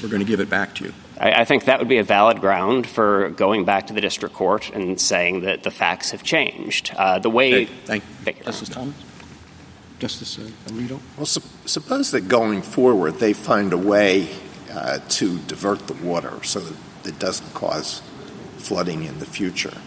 [0.01, 0.93] we're going to give it back to you.
[1.21, 4.35] I, I think that would be a valid ground for going back to the district
[4.35, 6.93] court and saying that the facts have changed.
[6.97, 7.53] Uh, the way.
[7.53, 7.65] Okay.
[7.85, 8.95] Thank, thank you, Justice Thomas.
[9.99, 10.99] Justice uh, Alito?
[11.15, 14.29] Well, su- suppose that going forward they find a way
[14.71, 18.01] uh, to divert the water so that it doesn't cause
[18.57, 19.77] flooding in the future.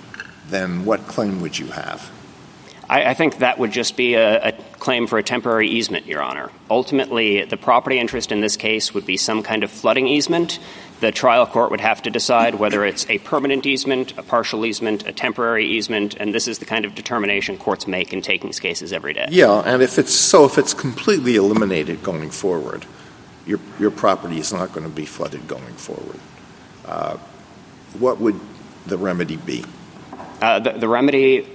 [0.49, 2.13] Then what claim would you have?
[2.89, 6.23] I, I think that would just be a, a claim for a temporary easement, Your
[6.23, 6.51] Honor.
[6.71, 10.59] Ultimately, the property interest in this case would be some kind of flooding easement.
[11.05, 15.07] The trial court would have to decide whether it's a permanent easement, a partial easement,
[15.07, 18.91] a temporary easement, and this is the kind of determination courts make in takings cases
[18.91, 19.27] every day.
[19.31, 22.87] Yeah, and if it's so, if it's completely eliminated going forward,
[23.45, 26.19] your your property is not going to be flooded going forward.
[26.87, 27.19] Uh,
[27.99, 28.41] what would
[28.87, 29.63] the remedy be?
[30.41, 31.47] Uh, the, the remedy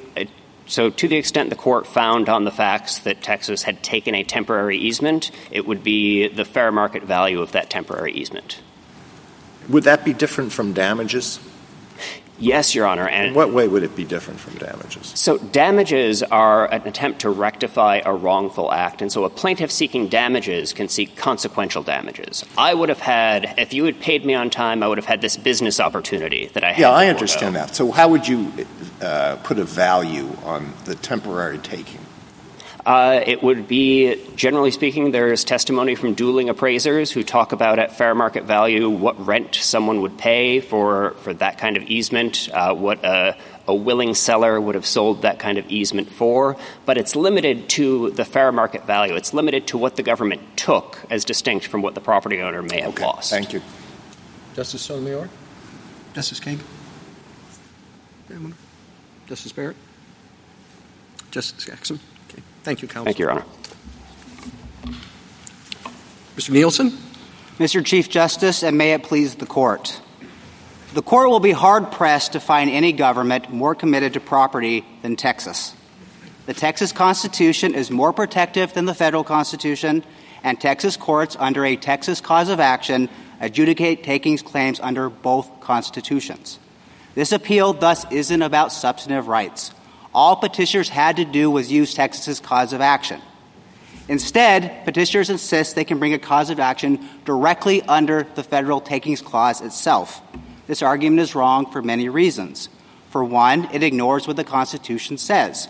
[0.68, 4.24] so, to the extent the court found on the facts that Texas had taken a
[4.24, 8.62] temporary easement, it would be the fair market value of that temporary easement.
[9.70, 11.40] Would that be different from damages?
[12.40, 13.08] Yes, Your Honor.
[13.08, 15.12] And In what way would it be different from damages?
[15.16, 19.02] So, damages are an attempt to rectify a wrongful act.
[19.02, 22.46] And so, a plaintiff seeking damages can seek consequential damages.
[22.58, 25.22] I would have had, if you had paid me on time, I would have had
[25.22, 26.80] this business opportunity that I had.
[26.80, 27.76] Yeah, I understand that.
[27.76, 28.52] So, how would you
[29.02, 32.00] uh, put a value on the temporary taking?
[32.86, 37.96] Uh, it would be, generally speaking, there's testimony from dueling appraisers who talk about at
[37.96, 42.74] fair market value what rent someone would pay for, for that kind of easement, uh,
[42.74, 43.36] what a,
[43.68, 46.56] a willing seller would have sold that kind of easement for.
[46.86, 49.16] But it's limited to the fair market value.
[49.16, 52.82] It's limited to what the government took as distinct from what the property owner may
[52.82, 53.04] have okay.
[53.04, 53.30] lost.
[53.30, 53.62] Thank you.
[54.56, 55.30] Justice Sotomayor?
[56.14, 56.60] Justice Kagan?
[59.28, 59.76] Justice Barrett?
[61.32, 62.00] Justice Jackson?
[62.64, 63.06] Thank you, counsel.
[63.06, 63.46] Thank you, Your Honor.
[66.36, 66.52] Mr.
[66.52, 66.92] Nielsen?
[67.58, 67.86] Mr.
[67.86, 70.00] Chief Justice, and may it please the court.
[70.94, 75.16] The court will be hard pressed to find any government more committed to property than
[75.16, 75.76] Texas.
[76.46, 80.04] The Texas Constitution is more protective than the federal Constitution,
[80.42, 86.58] and Texas courts, under a Texas cause of action, adjudicate takings claims under both constitutions.
[87.14, 89.74] This appeal thus isn't about substantive rights
[90.14, 93.22] all petitioners had to do was use Texas's cause of action.
[94.08, 99.22] Instead, petitioners insist they can bring a cause of action directly under the federal takings
[99.22, 100.22] clause itself.
[100.66, 102.70] This argument is wrong for many reasons.
[103.12, 105.68] For one, it ignores what the Constitution says.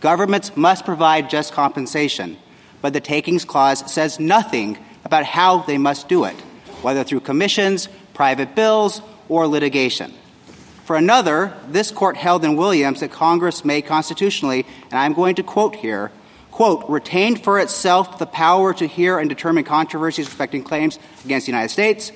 [0.00, 2.38] Governments must provide just compensation,
[2.80, 6.34] but the takings clause says nothing about how they must do it,
[6.80, 10.12] whether through commissions, private bills, or litigation.
[10.92, 15.42] For another, this court held in Williams that Congress may constitutionally, and I'm going to
[15.42, 16.12] quote here,
[16.50, 21.52] quote, retain for itself the power to hear and determine controversies respecting claims against the
[21.52, 22.12] United States,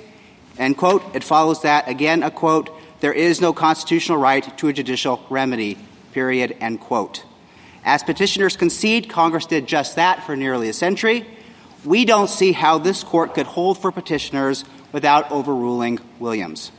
[0.58, 1.02] end quote.
[1.16, 2.68] It follows that, again, a quote,
[3.00, 5.78] there is no constitutional right to a judicial remedy,
[6.12, 7.24] period, end quote.
[7.82, 11.26] As petitioners concede, Congress did just that for nearly a century.
[11.82, 16.72] We don't see how this court could hold for petitioners without overruling Williams.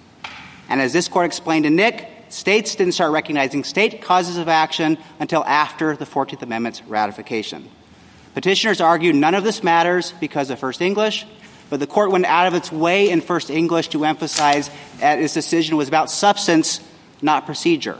[0.69, 4.97] And as this court explained in Knick, states didn't start recognizing state causes of action
[5.19, 7.69] until after the 14th Amendment's ratification.
[8.33, 11.25] Petitioners argue none of this matters because of First English,
[11.69, 15.33] but the court went out of its way in First English to emphasize that its
[15.33, 16.79] decision was about substance,
[17.21, 17.97] not procedure.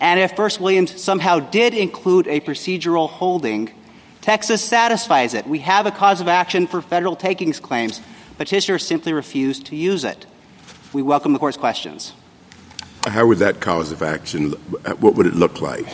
[0.00, 3.72] And if First Williams somehow did include a procedural holding,
[4.20, 5.46] Texas satisfies it.
[5.46, 8.00] We have a cause of action for federal takings claims.
[8.36, 10.26] Petitioners simply refused to use it.
[10.96, 12.14] We welcome the court's questions.
[13.06, 14.52] How would that cause of action,
[14.98, 15.86] what would it look like?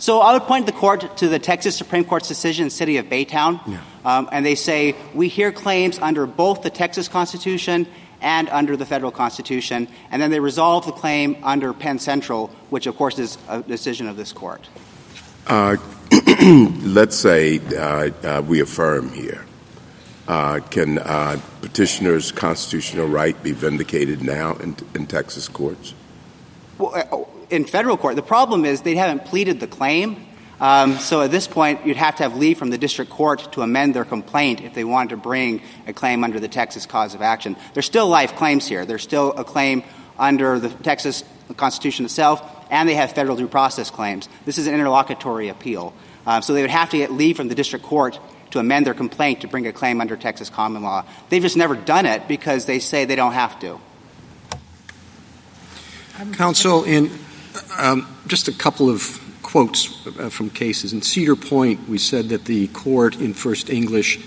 [0.00, 2.96] So I would point the court to the Texas Supreme Court's decision in the city
[2.96, 3.80] of Baytown, yeah.
[4.04, 7.86] um, and they say we hear claims under both the Texas Constitution
[8.20, 12.88] and under the federal Constitution, and then they resolve the claim under Penn Central, which
[12.88, 14.68] of course is a decision of this court.
[15.46, 15.76] Uh,
[16.82, 19.46] let's say uh, uh, we affirm here.
[20.28, 25.94] Uh, can uh, petitioners' constitutional right be vindicated now in, in Texas courts?
[26.78, 30.26] Well, uh, in federal court, the problem is they haven't pleaded the claim.
[30.60, 33.62] Um, so at this point, you'd have to have leave from the district court to
[33.62, 37.22] amend their complaint if they wanted to bring a claim under the Texas cause of
[37.22, 37.56] action.
[37.74, 38.86] There's still life claims here.
[38.86, 39.82] There's still a claim
[40.20, 41.24] under the Texas
[41.56, 44.28] Constitution itself, and they have federal due process claims.
[44.44, 45.92] This is an interlocutory appeal.
[46.24, 48.20] Uh, so they would have to get leave from the district court
[48.52, 51.04] to amend their complaint to bring a claim under Texas common law.
[51.28, 53.80] They've just never done it because they say they don't have to.
[56.32, 57.10] Counsel, in
[57.78, 60.92] um, just a couple of quotes uh, from cases.
[60.92, 64.18] In Cedar Point, we said that the court in First English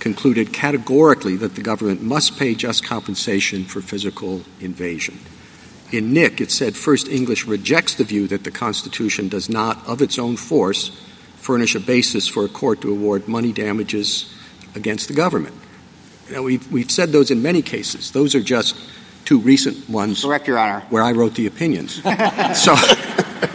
[0.00, 5.18] concluded categorically that the government must pay just compensation for physical invasion.
[5.92, 10.02] In Knick, it said First English rejects the view that the Constitution does not, of
[10.02, 10.90] its own force,
[11.44, 14.34] furnish a basis for a court to award money damages
[14.74, 15.54] against the government.
[16.28, 18.12] You know, we've, we've said those in many cases.
[18.12, 18.74] Those are just
[19.26, 20.22] two recent ones.
[20.22, 20.80] Correct, Your Honor.
[20.88, 22.02] Where I wrote the opinions.
[22.54, 22.74] so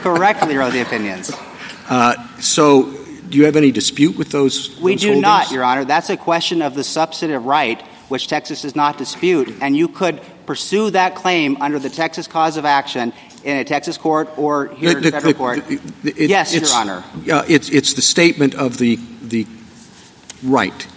[0.03, 1.31] correctly wrote the opinions.
[1.89, 2.91] Uh, so,
[3.27, 4.79] do you have any dispute with those?
[4.79, 5.21] We those do holdings?
[5.23, 5.83] not, Your Honor.
[5.83, 10.21] That's a question of the substantive right, which Texas does not dispute, and you could
[10.45, 13.13] pursue that claim under the Texas cause of action
[13.43, 15.63] in a Texas court or here The- in the- federal the- court.
[16.03, 17.03] it- yes, Your Honor.
[17.25, 19.45] Yeah, it's it's the statement of the the
[20.43, 20.87] right,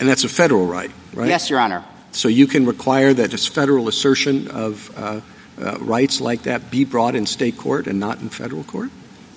[0.00, 1.28] and that's a federal right, right?
[1.28, 1.84] Yes, Your Honor.
[2.12, 5.20] So you can require that a federal assertion of uh,
[5.62, 8.90] uh, rights like that be brought in state court and not in federal court.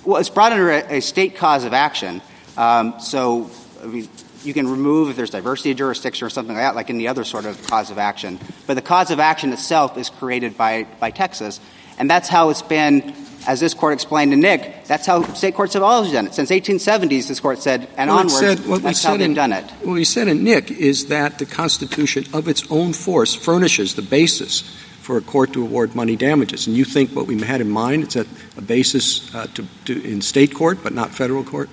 [0.04, 2.22] Well, it's brought under a, a state cause of action.
[2.58, 3.50] Um, so,
[3.82, 4.08] I mean,
[4.44, 7.24] you can remove if there's diversity of jurisdiction or something like that, like any other
[7.24, 8.40] sort of cause of action.
[8.68, 11.60] But the cause of action itself is created by, by Texas.
[11.98, 13.14] And that's how it's been,
[13.48, 16.34] as this court explained to Knick, that's how state courts have always done it.
[16.34, 19.20] Since 1870s, this court said, and Well, it onward, said- what we that's how said
[19.22, 19.64] they've in- done it.
[19.84, 24.02] What we said in Knick is that the Constitution, of its own force, furnishes the
[24.02, 24.64] basis
[25.02, 26.66] for a court to award money damages.
[26.68, 28.28] And you think what we had in mind is that
[28.58, 31.70] a basis uh, to, to, in state court but not federal court?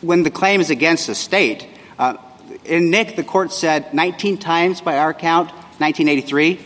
[0.00, 1.64] when the claim is against the state,
[1.96, 2.16] uh,
[2.64, 6.58] in Knick, the court said 19 times by our count, 1983.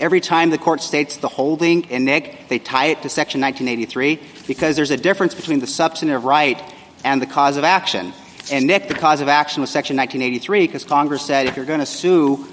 [0.00, 4.18] Every time the court states the holding in Knick, they tie it to Section 1983
[4.46, 6.60] because there's a difference between the substantive right
[7.04, 8.14] and the cause of action.
[8.50, 11.80] In Knick, the cause of action was Section 1983 because Congress said if you're going
[11.80, 12.46] to sue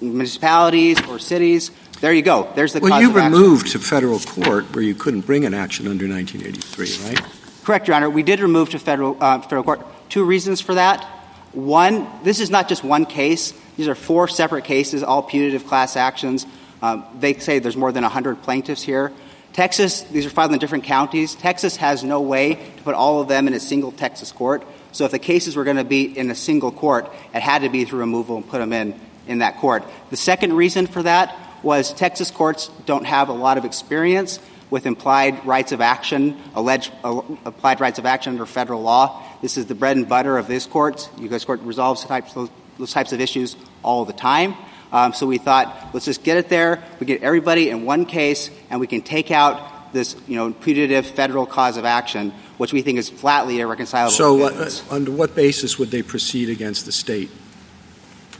[0.00, 2.48] municipalities or cities, there you go.
[2.54, 3.32] There's the Well, cause you of action.
[3.32, 7.20] removed to federal court where you couldn't bring an action under 1983, right?
[7.64, 8.10] Correct, Your Honor.
[8.10, 9.84] We did remove to federal, uh, federal court.
[10.08, 11.04] Two reasons for that.
[11.52, 13.54] One, this is not just one case.
[13.76, 16.46] These are four separate cases, all putative class actions.
[16.82, 19.12] Um, they say there's more than 100 plaintiffs here.
[19.52, 21.34] Texas, these are filed in different counties.
[21.34, 24.66] Texas has no way to put all of them in a single Texas court.
[24.92, 27.68] So if the cases were going to be in a single court, it had to
[27.68, 29.84] be through removal and put them in, in that court.
[30.10, 34.86] The second reason for that was Texas courts don't have a lot of experience with
[34.86, 39.22] implied rights of action, alleged uh, applied rights of action under federal law.
[39.42, 41.10] This is the bread and butter of this court.
[41.18, 41.44] U.S.
[41.44, 44.54] court resolves types, those, those types of issues all the time.
[44.92, 46.82] Um, so we thought, let's just get it there.
[47.00, 51.06] We get everybody in one case, and we can take out this, you know, putative
[51.06, 54.12] federal cause of action, which we think is flatly irreconcilable.
[54.12, 57.30] So, with uh, under what basis would they proceed against the state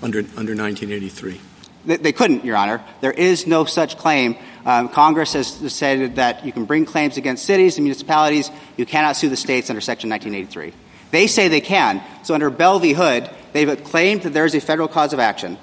[0.03, 1.41] under, under 1983?
[1.85, 2.83] They, they couldn't, Your Honor.
[3.01, 4.37] There is no such claim.
[4.65, 8.51] Um, Congress has decided that you can bring claims against cities and municipalities.
[8.77, 10.73] You cannot sue the states under Section 1983.
[11.11, 12.03] They say they can.
[12.23, 12.93] So under Bell v.
[12.93, 15.59] Hood, they've claimed that there is a federal cause of action.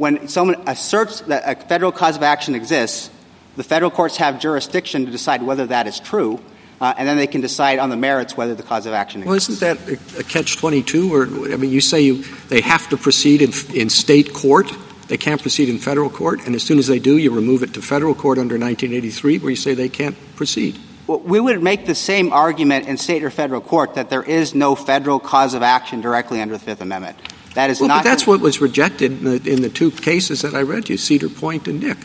[0.00, 3.10] When someone asserts that a federal cause of action exists,
[3.56, 6.40] the federal courts have jurisdiction to decide whether that is true,
[6.80, 9.34] uh, and then they can decide on the merits whether the cause of action Well,
[9.34, 11.10] isn't that a, a catch-22?
[11.10, 14.72] Or I mean, you say you, they have to proceed in, in state court.
[15.08, 17.74] They can't proceed in federal court, and as soon as they do, you remove it
[17.74, 20.78] to federal court under 1983, where you say they can't proceed.
[21.08, 24.54] Well, we would make the same argument in state or federal court that there is
[24.54, 27.18] no federal cause of action directly under the Fifth Amendment.
[27.54, 28.04] That is Well, not.
[28.04, 30.92] but that's what was rejected in the, in the two cases that I read to
[30.92, 31.98] you, Cedar Point and Knick.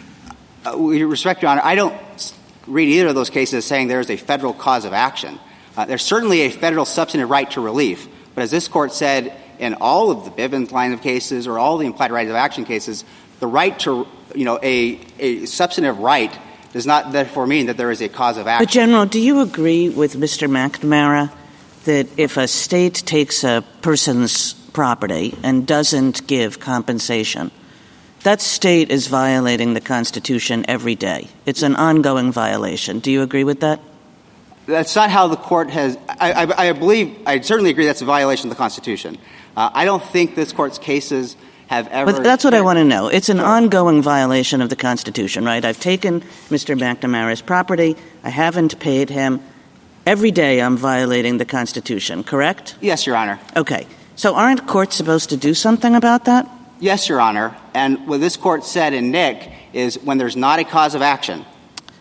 [0.66, 2.34] Uh, with respect, Your Honor, I don't
[2.68, 5.40] read either of those cases as saying there is a federal cause of action.
[5.78, 9.76] Uh, there's certainly a federal substantive right to relief, but as this court said in
[9.76, 13.06] all of the Bivens line of cases or all the implied rights of action cases,
[13.40, 16.36] the right to, you know, a, a substantive right
[16.74, 18.66] does not therefore mean that there is a cause of action.
[18.66, 20.50] But, General, do you agree with Mr.
[20.50, 21.32] McNamara
[21.86, 27.50] that if a state takes a person's property and doesn't give compensation,
[28.24, 31.30] that state is violating the Constitution every day?
[31.46, 33.00] It's an ongoing violation.
[33.00, 33.80] Do you agree with that?
[34.66, 35.98] That's not how the court has.
[36.10, 37.16] I, I, I believe.
[37.26, 39.18] I certainly agree that's a violation of the Constitution.
[39.56, 42.12] Uh, I don't think this court's cases have ever.
[42.12, 43.08] But that's what I want to know.
[43.08, 45.64] It's an ongoing violation of the Constitution, right?
[45.64, 46.78] I've taken Mr.
[46.78, 47.96] McNamara's property.
[48.24, 49.40] I haven't paid him.
[50.06, 52.76] Every day I'm violating the Constitution, correct?
[52.82, 53.40] Yes, Your Honor.
[53.56, 53.88] Okay.
[54.16, 56.50] So aren't courts supposed to do something about that?
[56.80, 57.56] Yes, Your Honor.
[57.74, 61.46] And what this court said in Knick is when there's not a cause of action,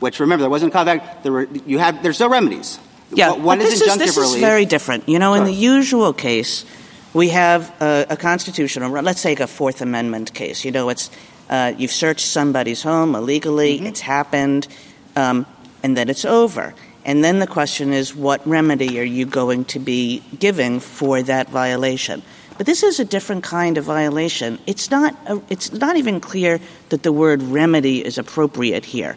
[0.00, 2.78] which remember there wasn't a cause of action, there were, you have there's no remedies.
[3.12, 4.34] Yeah, One- is this injunctive this relief.
[4.36, 5.08] is very different.
[5.08, 6.64] You know, in the usual case,
[7.12, 8.90] we have a, a constitutional.
[8.90, 10.64] Let's take a Fourth Amendment case.
[10.64, 11.10] You know, it's
[11.48, 13.76] uh, you've searched somebody's home illegally.
[13.76, 13.86] Mm-hmm.
[13.86, 14.66] It's happened,
[15.14, 15.46] um,
[15.82, 16.74] and then it's over.
[17.04, 21.50] And then the question is, what remedy are you going to be giving for that
[21.50, 22.22] violation?
[22.56, 24.58] But this is a different kind of violation.
[24.66, 25.16] It's not.
[25.26, 29.16] A, it's not even clear that the word remedy is appropriate here.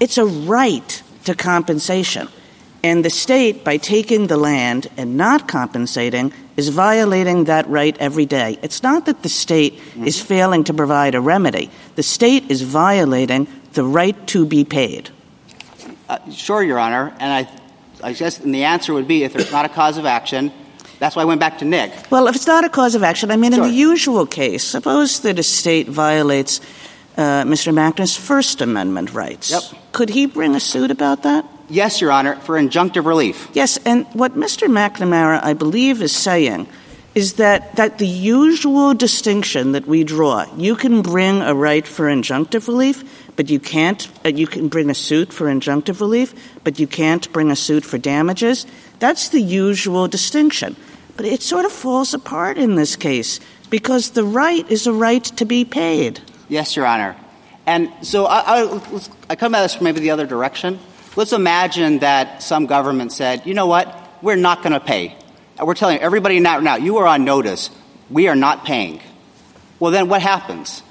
[0.00, 2.28] It's a right to compensation.
[2.82, 8.24] And the state, by taking the land and not compensating, is violating that right every
[8.24, 8.58] day.
[8.62, 11.70] It's not that the state is failing to provide a remedy.
[11.96, 15.10] The state is violating the right to be paid.
[16.10, 17.14] Uh, sure, Your Honor.
[17.20, 17.48] And I,
[18.02, 20.50] I guess and the answer would be if there's not a cause of action,
[20.98, 21.92] that's why I went back to Knick.
[22.10, 23.62] Well, if it's not a cause of action, I mean, Sure.
[23.64, 26.60] in the usual case, suppose that a state violates
[27.16, 27.72] uh, Mr.
[27.72, 29.52] Mackner's First Amendment rights.
[29.52, 29.62] Yep.
[29.92, 31.44] Could he bring a suit about that?
[31.68, 33.48] Yes, Your Honor, for injunctive relief.
[33.52, 34.66] Yes, and what Mr.
[34.66, 36.66] McNamara, I believe, is saying
[37.14, 42.06] is that, that the usual distinction that we draw, you can bring a right for
[42.06, 43.04] injunctive relief,
[43.40, 47.32] but you can't, uh, you can bring a suit for injunctive relief, but you can't
[47.32, 48.66] bring a suit for damages.
[48.98, 50.76] That's the usual distinction.
[51.16, 55.24] But it sort of falls apart in this case because the right is a right
[55.24, 56.20] to be paid.
[56.50, 57.16] Yes, Your Honor.
[57.64, 60.78] And so I, I, I come at this from maybe the other direction.
[61.16, 65.16] Let's imagine that some government said, you know what, we're not going to pay.
[65.58, 67.70] We're telling everybody now, now, you are on notice.
[68.10, 69.00] We are not paying.
[69.78, 70.82] Well, then what happens?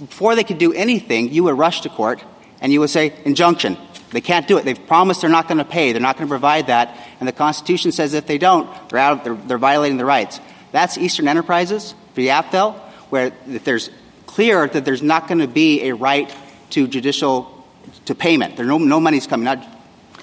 [0.00, 2.22] Before they could do anything, you would rush to court
[2.60, 3.76] and you would say, injunction.
[4.10, 4.64] They can't do it.
[4.64, 5.92] They've promised they're not going to pay.
[5.92, 6.96] They're not going to provide that.
[7.20, 10.40] And the Constitution says if they don't, they're, out, they're, they're violating the rights.
[10.72, 12.74] That's Eastern Enterprises, the APFEL,
[13.10, 13.90] where if there's
[14.26, 16.32] clear that there's not going to be a right
[16.70, 17.64] to judicial
[18.06, 18.56] to payment.
[18.56, 19.66] There no no money's coming, not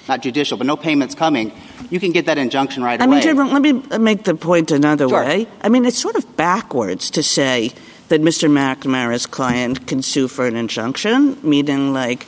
[0.08, 1.52] not judicial, but no payments coming.
[1.90, 3.16] You can get that injunction right I away.
[3.16, 5.22] mean, Jim, let me make the point another Sure.
[5.24, 5.46] way.
[5.60, 7.72] I mean, it's sort of backwards to say
[8.08, 8.48] that Mr.
[8.50, 12.26] McNamara's client can sue for an injunction, meaning like,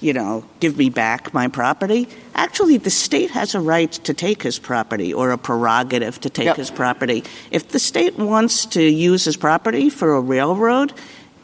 [0.00, 2.08] you know, give me back my property.
[2.34, 6.46] Actually, the state has a right to take his property or a prerogative to take
[6.46, 6.56] Yep.
[6.56, 7.22] his property.
[7.50, 10.92] If the state wants to use his property for a railroad,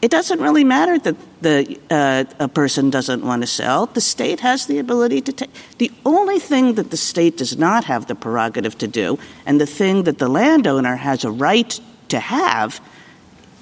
[0.01, 3.87] it doesn't really matter that the uh, a person doesn't want to sell.
[3.87, 5.49] The state has the ability to take.
[5.77, 9.65] The only thing that the state does not have the prerogative to do, and the
[9.65, 11.79] thing that the landowner has a right
[12.09, 12.79] to have,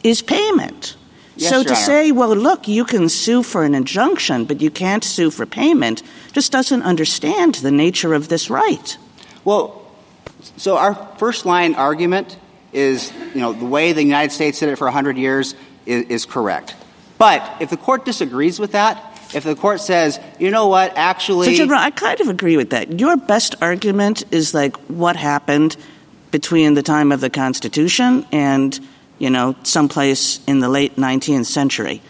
[0.06, 0.96] is payment.
[1.36, 1.84] Yes, so Your to Honor.
[1.84, 6.04] say, well, look, you can sue for an injunction, but you can't sue for payment,
[6.32, 8.98] just doesn't understand the nature of this right.
[9.44, 9.82] Well,
[10.58, 12.38] so our first line argument
[12.72, 16.26] is, you know, the way the United States did it for 100 years is, is
[16.26, 16.76] correct.
[17.18, 19.02] But if the court disagrees with that,
[19.34, 22.70] if the court says, you know what, actually, So, General, I kind of agree with
[22.70, 23.00] that.
[23.00, 25.76] Your best argument is like what happened
[26.32, 28.80] between the time of the Constitution and,
[29.18, 32.02] you know, someplace in the late 19th century.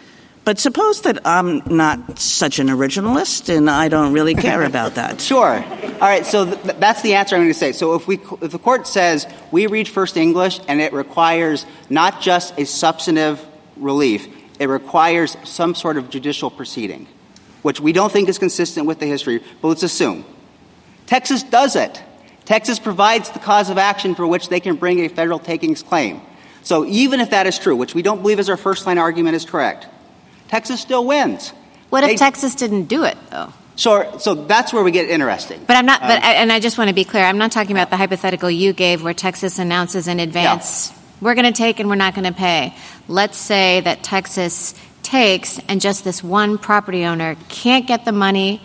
[0.44, 5.20] But suppose that I'm not such an originalist and I don't really care about that.
[5.20, 5.64] Sure.
[5.64, 6.24] All right.
[6.24, 7.72] So th- that's the answer I'm going to say.
[7.72, 12.20] So if we, if the court says we read First English and it requires not
[12.20, 13.44] just a substantive
[13.76, 14.28] relief,
[14.60, 17.08] it requires some sort of judicial proceeding,
[17.62, 20.24] which we don't think is consistent with the history, but let's assume.
[21.06, 22.02] Texas does it.
[22.44, 26.20] Texas provides the cause of action for which they can bring a federal takings claim.
[26.66, 29.36] So even if that is true, which we don't believe is our first line argument
[29.36, 29.86] is correct,
[30.48, 31.52] Texas still wins.
[31.90, 33.52] What if They- Texas didn't do it, though?
[33.76, 35.60] So, so that's where we get interesting.
[35.64, 36.00] But I'm not.
[36.00, 37.22] but Um, I, and I just want to be clear.
[37.22, 41.46] I'm not talking about the hypothetical you gave, where Texas announces in advance, "We're going
[41.46, 42.74] to take and we're not going to pay."
[43.06, 48.60] Let's say that Texas takes, and just this one property owner can't get the money.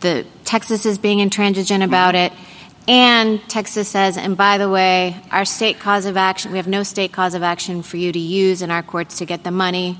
[0.00, 2.32] The Texas is being intransigent about it,
[2.88, 6.52] and Texas says, "And by the way, our state cause of action.
[6.52, 9.24] We have no state cause of action for you to use in our courts to
[9.24, 9.98] get the money."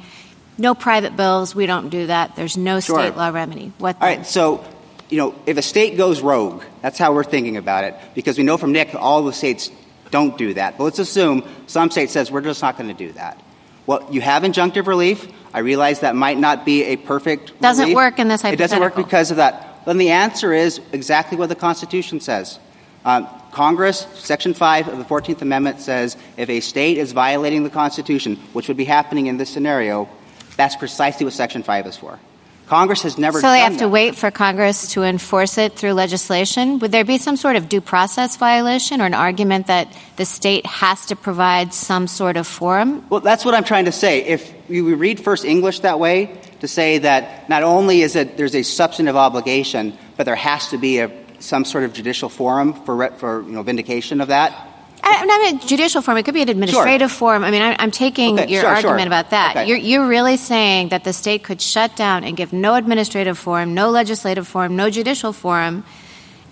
[0.59, 1.55] No private bills.
[1.55, 2.35] We don't do that.
[2.37, 2.99] There's no Sure.
[2.99, 3.73] state law remedy.
[3.79, 3.97] What?
[4.01, 4.19] All then?
[4.19, 4.65] right, so
[5.09, 8.45] you know, if a state goes rogue, that's how we're thinking about it, because we
[8.45, 9.71] know from Knick all the states
[10.11, 10.79] don't do that.
[10.79, 13.41] But let's assume some state says we're just not going to do that.
[13.87, 15.29] Well, you have injunctive relief.
[15.55, 17.61] I realize that might not be a perfect.
[17.61, 17.97] Doesn't relief.
[17.97, 18.65] work in this hypothetical.
[18.65, 19.83] It doesn't work because of that.
[19.87, 22.59] Then the answer is exactly what the Constitution says.
[23.07, 27.71] Um, Congress, Section 5 of the 14th Amendment says if a state is violating the
[27.71, 30.09] Constitution, which would be happening in this scenario,
[30.57, 32.19] that's precisely what Section 5 is for.
[32.67, 36.81] Congress has never So they have to wait for Congress to enforce it through legislation?
[36.81, 39.87] Would there be some sort of due process violation or an argument that
[40.17, 43.07] the state has to provide some sort of forum?
[43.09, 44.25] Well, that's what I'm trying to say.
[44.25, 48.55] If we read First English that way, to say that not only is it there's
[48.55, 51.09] a substantive obligation, but there has to be a
[51.47, 54.73] some sort of judicial forum for, for you know, vindication of that?
[55.03, 56.17] I, not a judicial form.
[56.19, 57.19] It could be an administrative sure.
[57.19, 57.45] form.
[57.45, 59.07] I mean, I, am taking okay, your sure, argument sure.
[59.07, 59.57] about that.
[59.57, 59.69] Okay.
[59.69, 63.75] You're, you're really saying that the state could shut down and give no administrative forum,
[63.75, 65.85] no legislative forum, no judicial forum,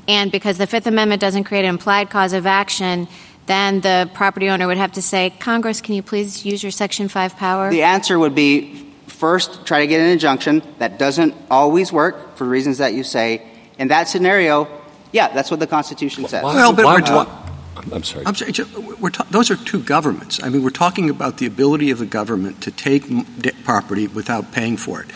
[0.07, 3.09] and because the Fifth Amendment doesn't create an implied cause of action,
[3.47, 7.09] then the property owner would have to say, Congress, can you please use your Section
[7.09, 7.71] 5 power?
[7.71, 10.63] The answer would be first, try to get an injunction.
[10.79, 13.47] That doesn't always work for reasons that you say.
[13.79, 14.69] In that scenario,
[15.15, 16.43] yeah, that's what the Constitution says.
[16.43, 17.45] Well, but we're ta-
[17.93, 18.27] I'm sorry.
[18.27, 18.53] I'm sorry,
[18.99, 20.43] we're ta- those are two governments.
[20.43, 23.07] I mean, we're talking about the ability of the government to take
[23.39, 25.07] de- property without paying for it.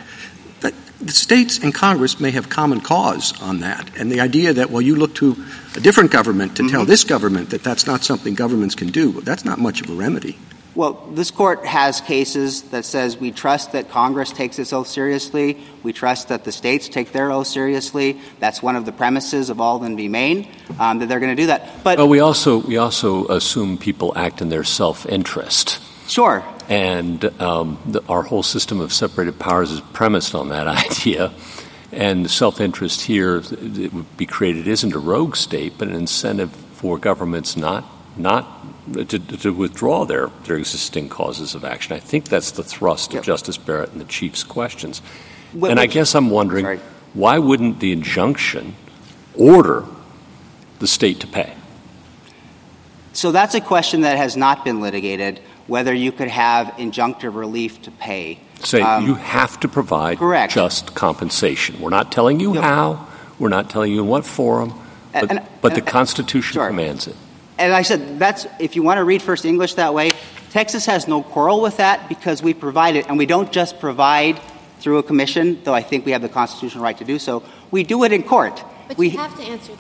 [0.61, 3.90] But the states and Congress may have common cause on that.
[3.99, 5.36] And the idea that, well, you look to
[5.74, 6.90] a different government to tell mm-hmm.
[6.90, 10.38] this government that that's not something governments can do, that's not much of a remedy.
[10.79, 15.59] Well, this court has cases that says we trust that Congress takes its oath seriously.
[15.83, 18.20] We trust that the states take their oath seriously.
[18.39, 20.07] That's one of the premises of Alden v.
[20.07, 20.47] Maine,
[20.79, 21.83] um, that they're going to do that.
[21.83, 27.81] But Well, we also we also assume people act in their self-interest, sure, and um,
[27.85, 31.33] the, our whole system of separated powers is premised on that idea.
[31.91, 36.53] And the self-interest here that would be created isn't a rogue state, but an incentive
[36.53, 37.85] for governments not
[38.19, 38.47] not
[39.09, 41.95] to, to withdraw their, their existing causes of action.
[41.95, 43.21] I think that's the thrust Yep.
[43.21, 45.01] of Justice Barrett and the Chief's questions.
[45.59, 46.81] Wh- and I guess I'm wondering Sorry.
[47.14, 48.75] why wouldn't the injunction
[49.37, 49.85] order
[50.81, 51.55] the state to pay?
[53.12, 57.83] So that's a question that has not been litigated, whether you could have injunctive relief
[57.83, 58.41] to pay.
[58.62, 60.53] Say Um, you have to provide correct.
[60.53, 61.81] just compensation.
[61.81, 62.62] We're not telling you Yep.
[62.62, 63.07] how.
[63.39, 64.75] We're not telling you in what forum.
[65.12, 66.66] But, And- and- but the and- Constitution Sure.
[66.69, 67.16] commands it.
[67.59, 70.13] And I said, that's, if you want to read First English that way,
[70.51, 73.09] Texas has no quarrel with that because we provide it.
[73.09, 74.41] And we don't just provide
[74.81, 77.43] through a commission, though I think we have the constitutional right to do so.
[77.71, 78.63] We do it in court.
[78.87, 79.73] But we, you have to answer.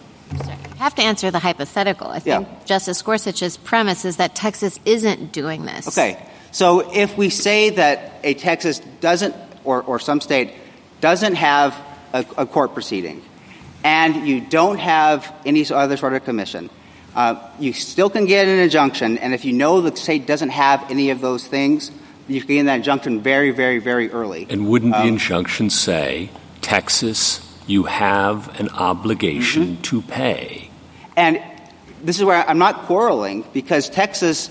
[0.42, 2.08] sorry, you have to answer the hypothetical.
[2.08, 2.64] I think Yeah.
[2.64, 5.86] Justice Gorsuch's premise is that Texas isn't doing this.
[5.88, 6.18] Okay.
[6.50, 10.52] So if we say that a Texas doesn't, or, or some state,
[11.00, 11.74] doesn't have
[12.12, 13.22] a, a court proceeding,
[13.84, 16.70] and you don't have any other sort of commission,
[17.14, 20.88] uh, you still can get an injunction, and if you know the state doesn't have
[20.90, 21.90] any of those things,
[22.28, 24.46] you can get that injunction very, very, very early.
[24.50, 26.30] And wouldn't the Um, injunction say,
[26.60, 29.82] Texas, you have an obligation Mm-hmm.
[29.82, 30.70] to pay?
[31.16, 31.40] And
[32.04, 34.50] this is where I'm not quarreling because Texas.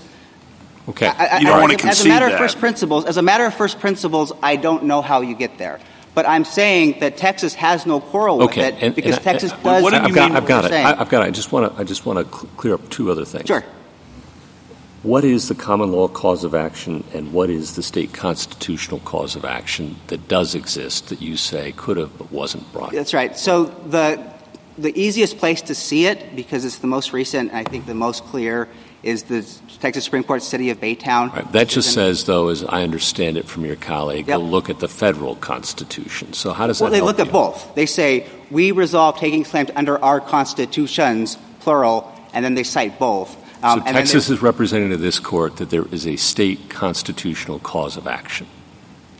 [0.88, 1.06] Okay.
[1.06, 2.34] I, I, You don't I- wanna concede as a matter that.
[2.34, 5.56] of first principles, as a matter of first principles, I don't know how you get
[5.58, 5.78] there.
[6.18, 9.52] But I'm saying that Texas has no quarrel with Okay, it and- because and- Texas
[9.52, 9.82] uh, and- does.
[9.84, 10.66] what I've you got, I've got it.
[10.66, 10.86] I, saying.
[10.98, 11.26] I've got it.
[11.28, 11.80] I just want to.
[11.80, 13.46] I just want to cl- clear up two other things.
[13.46, 13.62] Sure.
[15.04, 19.36] What is the common law cause of action, and what is the state constitutional cause
[19.36, 22.90] of action that does exist that you say could have but wasn't brought?
[22.90, 23.38] That's right.
[23.38, 24.20] So the
[24.76, 27.94] the easiest place to see it, because it's the most recent and I think the
[27.94, 28.66] most clear,
[29.02, 29.46] is the
[29.80, 31.32] Texas Supreme Court City of Baytown.
[31.32, 31.52] Right.
[31.52, 34.38] That just says, though, as I understand it from your colleague, Yep.
[34.38, 36.32] go look at the federal constitution.
[36.32, 37.74] So how does Well, that Well, they look at both.
[37.76, 43.36] They say we resolve taking claims under our constitutions, plural, and then they cite both.
[43.62, 47.58] Um, so and Texas is representing to this court that there is a state constitutional
[47.60, 48.46] cause of action.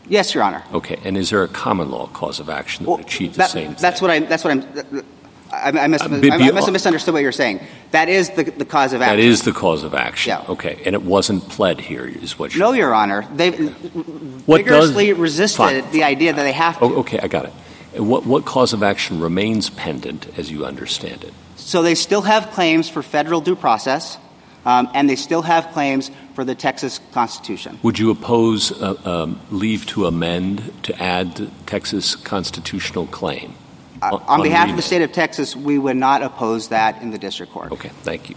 [0.08, 0.62] yes, Your Honor.
[0.72, 3.38] Okay, and is there a common law cause of action that Well, would achieve the
[3.38, 4.08] that- same That's thing?
[4.08, 4.20] what I.
[4.20, 5.04] That's what I'm.
[5.50, 7.60] I, I, must, Uh, be- I, be- I must have misunderstood what you're saying.
[7.92, 9.16] That is the, the cause of action.
[9.16, 10.30] That is the cause of action.
[10.30, 10.44] Yeah.
[10.52, 13.26] Okay, and it wasn't pled here, is what you're No, Your Honor.
[13.34, 16.84] They What vigorously does- resisted Fine, the idea that they have to.
[16.84, 17.52] Oh, okay, I got it.
[18.00, 21.32] What, what cause of action remains pendent as you understand it?
[21.56, 24.18] So they still have claims for federal due process,
[24.64, 27.78] um, and they still have claims for the Texas Constitution.
[27.82, 33.54] Would you oppose uh, um, leave to amend to add Texas constitutional claim?
[34.00, 37.18] Uh, on behalf of the state of Texas, we would not oppose that in the
[37.18, 37.72] district court.
[37.72, 38.36] Okay, thank you.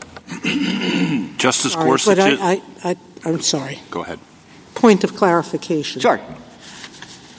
[1.37, 2.17] Justice All right, Gorsuch.
[2.17, 2.95] but I, I, I,
[3.25, 3.79] I'm sorry.
[3.89, 4.19] Go ahead.
[4.75, 6.01] Point of clarification.
[6.01, 6.19] Sure.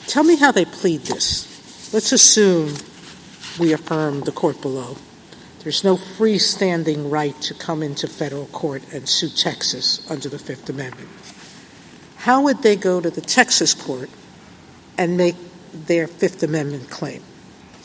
[0.06, 1.92] Tell me how they plead this.
[1.92, 2.74] Let's assume
[3.58, 4.96] we affirm the court below.
[5.62, 10.68] There's no freestanding right to come into federal court and sue Texas under the Fifth
[10.68, 11.08] Amendment.
[12.16, 14.10] How would they go to the Texas court
[14.98, 15.36] and make
[15.72, 17.22] their Fifth Amendment claim?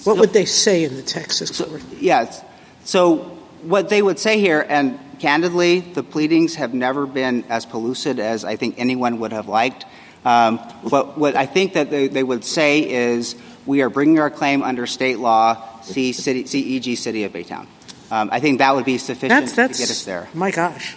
[0.03, 1.81] What would they say in the Texas court?
[1.99, 2.43] Yes.
[2.83, 3.17] So
[3.63, 8.45] what they would say here, and candidly, the pleadings have never been as pellucid as
[8.45, 9.85] I think anyone would have liked.
[10.23, 13.35] Um, but what I think that they, they would say is,
[13.65, 17.67] we are bringing our claim under state law, C city, CEG City of Baytown.
[18.09, 20.29] Um, I think that would be sufficient That's, that's, to get us there.
[20.33, 20.95] My gosh.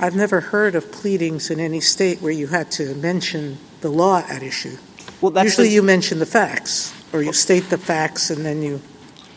[0.00, 4.22] I've never heard of pleadings in any state where you had to mention the law
[4.26, 4.76] at issue.
[5.20, 8.80] Well, Usually the- you mention the facts, or you state the facts and then you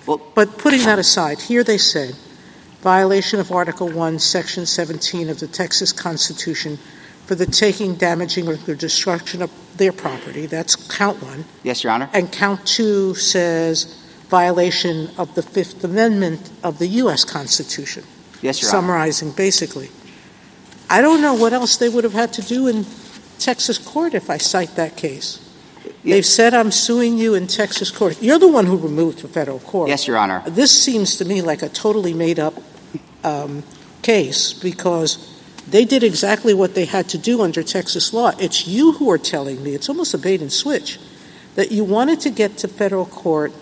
[0.06, 2.16] Well, but putting that aside, here they said
[2.82, 6.78] violation of Article 1, Section 17 of the Texas Constitution
[7.26, 10.48] for the taking, damaging, or the destruction of their property.
[10.48, 11.46] That's count one.
[11.64, 12.10] Yes, Your Honor.
[12.14, 13.98] And count two says
[14.28, 17.24] violation of the Fifth Amendment of the U.S.
[17.24, 18.04] Constitution.
[18.42, 18.82] Yes, Your Honor.
[18.82, 19.90] Summarizing basically.
[20.90, 22.86] I don't know what else they would have had to do in
[23.40, 25.40] Texas court if I cite that case.
[26.04, 28.22] They've said I'm suing you in Texas court.
[28.22, 29.90] You're the one who removed to federal court.
[29.90, 30.42] Yes, Your Honor.
[30.48, 32.56] This seems to me like a totally made up
[33.24, 33.64] um,
[34.02, 35.28] case because
[35.68, 38.32] they did exactly what they had to do under Texas law.
[38.40, 41.00] It's you who are telling me, it's almost a bait and switch,
[41.56, 43.54] that you wanted to get to federal court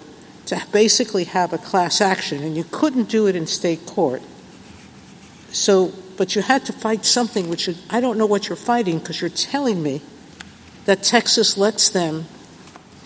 [0.46, 4.22] to basically have a class action and you couldn't do it in state court.
[5.52, 9.20] So, but you had to fight something which I don't know what you're fighting because
[9.20, 10.02] you're telling me
[10.90, 12.26] that Texas lets them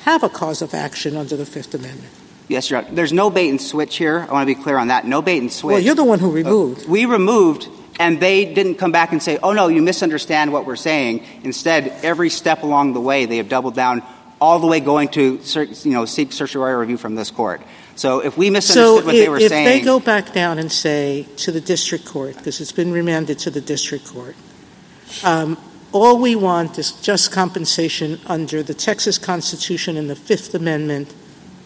[0.05, 2.13] have a cause of action under the Fifth Amendment.
[2.47, 2.91] Yes, Your Honor.
[2.93, 4.19] There's no bait and switch here.
[4.21, 5.05] I want to be clear on that.
[5.05, 5.73] No bait and switch.
[5.73, 6.85] Well, you're the one who removed.
[6.85, 7.67] Uh, we removed,
[7.99, 11.25] and they didn't come back and say, oh, no, you misunderstand what we're saying.
[11.43, 14.01] Instead, every step along the way, they have doubled down
[14.39, 15.41] all the way going to
[15.83, 17.61] you know, seek certiorari review from this court.
[17.97, 19.67] So if we misunderstood so what they were if saying.
[19.67, 23.39] if they go back down and say to the district court, because it's been remanded
[23.39, 24.37] to the district court,
[25.25, 25.57] um,
[25.93, 31.13] all we want is just compensation under the Texas Constitution and the Fifth Amendment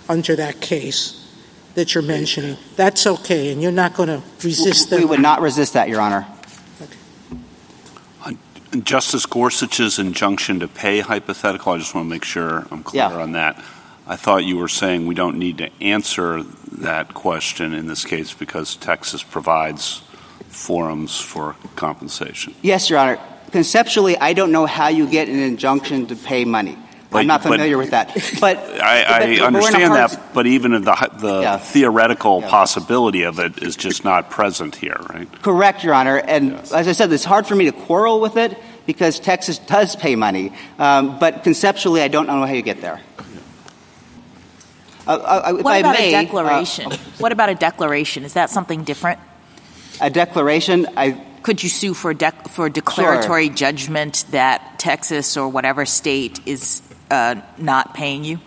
[0.08, 1.24] under that case
[1.76, 2.58] that you're mentioning.
[2.76, 5.00] That's okay, and you're not going to resist that.
[5.00, 6.28] We would not resist that, Your Honor.
[6.82, 8.38] Okay.
[8.82, 13.16] Justice Gorsuch's injunction to pay hypothetical, I just want to make sure I'm clear yeah.
[13.16, 13.64] on that.
[14.08, 16.44] I thought you were saying we don't need to answer
[16.80, 20.02] that question in this case because Texas provides
[20.48, 22.56] forums for compensation.
[22.62, 23.20] Yes, Your Honor.
[23.52, 26.78] Conceptually, I don't know how you get an injunction to pay money.
[27.10, 28.38] But, I'm not familiar but, with that.
[28.42, 30.12] But I, I but, understand hard...
[30.12, 31.58] that, but even the, the yeah.
[31.58, 32.50] theoretical yeah.
[32.50, 35.32] possibility of it is just not present here, right?
[35.42, 36.18] Correct, Your Honor.
[36.18, 36.74] And yes.
[36.74, 40.16] as I said, it's hard for me to quarrel with it because Texas does pay
[40.16, 40.52] money.
[40.78, 43.00] Um, but conceptually, I don't know how you get there.
[45.08, 46.92] Uh, uh, what I about may, a declaration?
[46.92, 48.26] Uh, what about a declaration?
[48.26, 49.20] Is that something different?
[50.02, 53.56] A declaration, I could you sue for dec- for declaratory sure.
[53.56, 58.38] judgment that Texas or whatever state is uh, not paying you?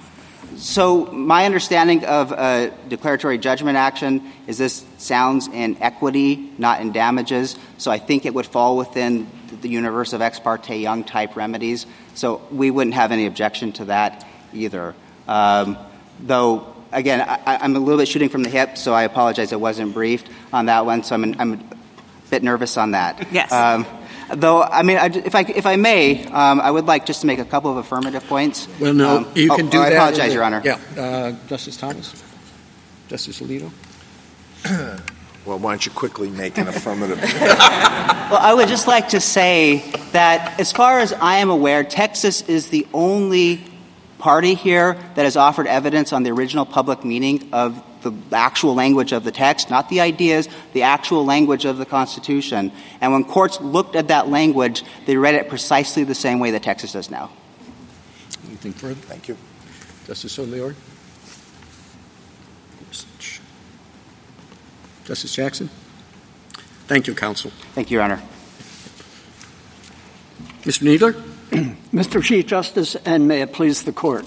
[0.57, 6.93] So my understanding of a declaratory judgment action is this sounds in equity, not in
[6.93, 7.57] damages.
[7.79, 9.27] So I think it would fall within
[9.63, 11.87] the universe of ex parte Young type remedies.
[12.13, 14.95] So we wouldn't have any objection to that either.
[15.27, 15.79] Um,
[16.21, 19.55] though again, I, am a little bit shooting from the hip, so I apologize.
[19.55, 21.80] I wasn't briefed on that one, so I'm, I'm
[22.31, 23.33] bit nervous on that.
[23.33, 23.53] Yes.
[23.53, 23.87] Um,
[24.35, 27.27] though, I mean, I, if I if I may, um, I would like just to
[27.27, 28.69] make a couple of affirmative points.
[28.81, 29.93] Well, no, um, you can oh, do oh, that.
[29.93, 30.63] I apologize, Your Honor.
[30.65, 32.23] Yeah, uh, Justice Thomas,
[33.09, 33.71] Justice Alito.
[35.45, 37.21] well, why don't you quickly make an affirmative?
[37.41, 42.43] well, I would just like to say that, as far as I am aware, Texas
[42.43, 43.65] is the only
[44.19, 49.13] party here that has offered evidence on the original public meaning of the actual language
[49.13, 52.73] of the text, not the ideas, the actual language of the Constitution.
[53.01, 56.63] And when courts looked at that language, they read it precisely the same way that
[56.63, 57.31] Texas does now.
[58.47, 58.95] Anything further?
[58.95, 59.37] Thank you.
[60.07, 60.75] Justice Sotomayor?
[65.05, 65.69] Justice Jackson?
[66.87, 67.51] Thank you, counsel.
[67.75, 68.23] Thank you, Your Honor.
[70.63, 70.83] Mr.
[70.83, 71.15] Kneedler?
[71.93, 72.23] Mr.
[72.23, 74.25] Chief Justice, and may it please the Court.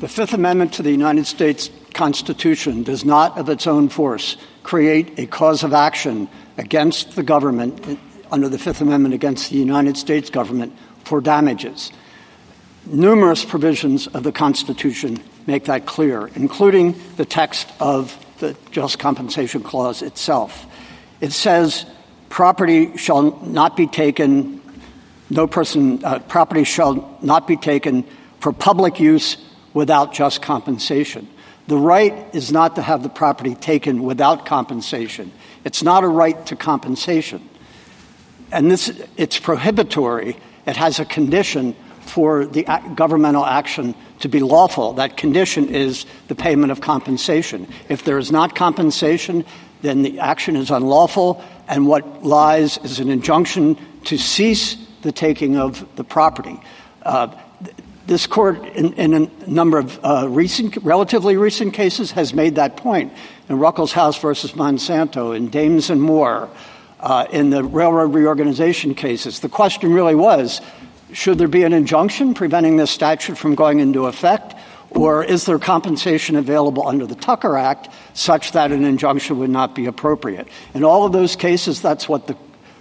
[0.00, 5.18] The Fifth Amendment to the United States Constitution does not, of its own force, create
[5.18, 6.28] a cause of action
[6.58, 7.98] against the government
[8.30, 11.90] under the Fifth Amendment against the United States government for damages.
[12.86, 19.62] Numerous provisions of the Constitution make that clear, including the text of the Just Compensation
[19.62, 20.66] Clause itself.
[21.20, 21.86] It says
[22.28, 24.60] property shall not be taken,
[25.30, 28.04] no person, uh, property shall not be taken
[28.40, 29.36] for public use
[29.72, 31.28] without just compensation.
[31.66, 35.32] The right is not to have the property taken without compensation.
[35.64, 37.48] It's not a right to compensation.
[38.52, 40.36] And this, it's prohibitory.
[40.66, 44.92] It has a condition for the governmental action to be lawful.
[44.94, 47.66] That condition is the payment of compensation.
[47.88, 49.44] If there is not compensation,
[49.80, 55.56] then the action is unlawful, and what lies is an injunction to cease the taking
[55.56, 56.60] of the property.
[57.02, 57.28] Uh,
[58.06, 62.76] this court, in, in a number of uh, recent, relatively recent cases, has made that
[62.76, 63.12] point.
[63.48, 66.48] In Ruckelshaus versus Monsanto, in Dames and Moore,
[67.00, 70.60] uh, in the railroad reorganization cases, the question really was:
[71.12, 74.54] Should there be an injunction preventing this statute from going into effect,
[74.94, 79.74] Or is there compensation available under the Tucker Act such that an injunction would not
[79.74, 80.46] be appropriate?
[80.72, 82.36] In all of those cases, that's what the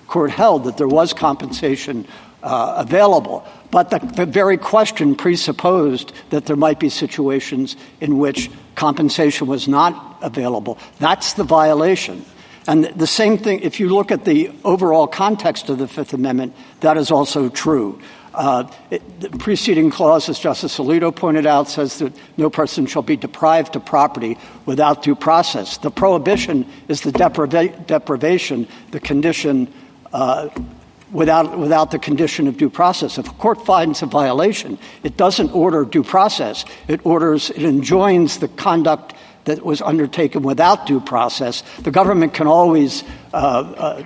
[0.07, 2.07] court held, that there was compensation
[2.43, 3.43] uh, available.
[3.71, 9.67] But the, the very question presupposed that there might be situations in which compensation was
[9.67, 10.77] not available.
[10.99, 12.25] That's the violation.
[12.67, 16.55] And the same thing, if you look at the overall context of the Fifth Amendment,
[16.79, 17.99] that is also true.
[18.33, 23.01] Uh, it, the preceding clause, as Justice Alito pointed out, says that no person shall
[23.01, 25.77] be deprived of property without due process.
[25.77, 29.71] The prohibition is the depriva- deprivation, the condition
[30.13, 30.49] uh,
[31.13, 33.17] without, without the condition of due process.
[33.17, 36.65] If a court finds a violation, it doesn't order due process.
[36.87, 39.13] It orders, it enjoins the conduct
[39.45, 41.63] that was undertaken without due process.
[41.79, 43.03] The government can always
[43.33, 44.03] uh, uh,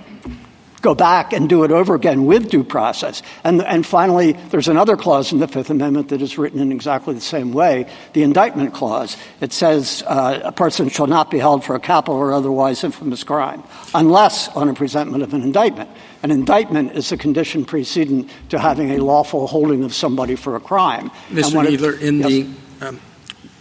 [0.80, 3.22] go back and do it over again with due process.
[3.44, 7.14] And, and finally, there's another clause in the Fifth Amendment that is written in exactly
[7.14, 9.16] the same way, the indictment clause.
[9.40, 13.24] It says uh, a person shall not be held for a capital or otherwise infamous
[13.24, 13.62] crime
[13.94, 15.90] unless on a presentment of an indictment.
[16.22, 20.60] An indictment is a condition precedent to having a lawful holding of somebody for a
[20.60, 21.10] crime.
[21.30, 21.64] Mr.
[21.64, 22.28] Kneedler, in yes.
[22.28, 23.00] the um,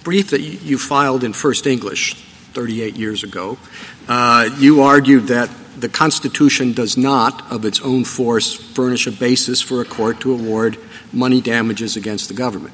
[0.03, 2.15] brief that you filed in First English
[2.53, 3.57] 38 years ago,
[4.07, 9.61] uh, you argued that the Constitution does not, of its own force, furnish a basis
[9.61, 10.77] for a court to award
[11.13, 12.73] money damages against the government.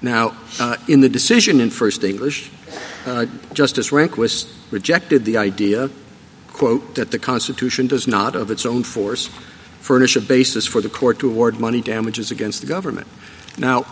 [0.00, 2.50] Now, uh, in the decision in First English,
[3.04, 5.90] uh, Justice Rehnquist rejected the idea
[6.52, 9.28] quote, that the Constitution does not, of its own force,
[9.80, 13.06] furnish a basis for the court to award money damages against the government.
[13.58, 13.86] Now,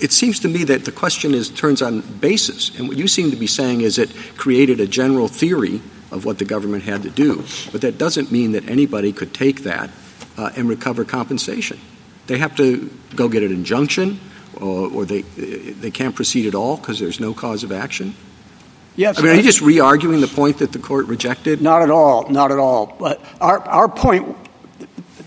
[0.00, 3.30] it seems to me that the question is turns on basis, and what you seem
[3.30, 7.10] to be saying is it created a general theory of what the government had to
[7.10, 9.90] do, but that doesn't mean that anybody could take that
[10.36, 11.78] uh, and recover compensation.
[12.26, 14.20] They have to go get an injunction,
[14.56, 18.14] or, or they they can't proceed at all because there's no cause of action.
[18.96, 19.18] Yes.
[19.18, 21.62] I mean, are you just re-arguing the point that the court rejected?
[21.62, 22.28] Not at all.
[22.28, 22.94] Not at all.
[22.98, 24.36] But our, our point,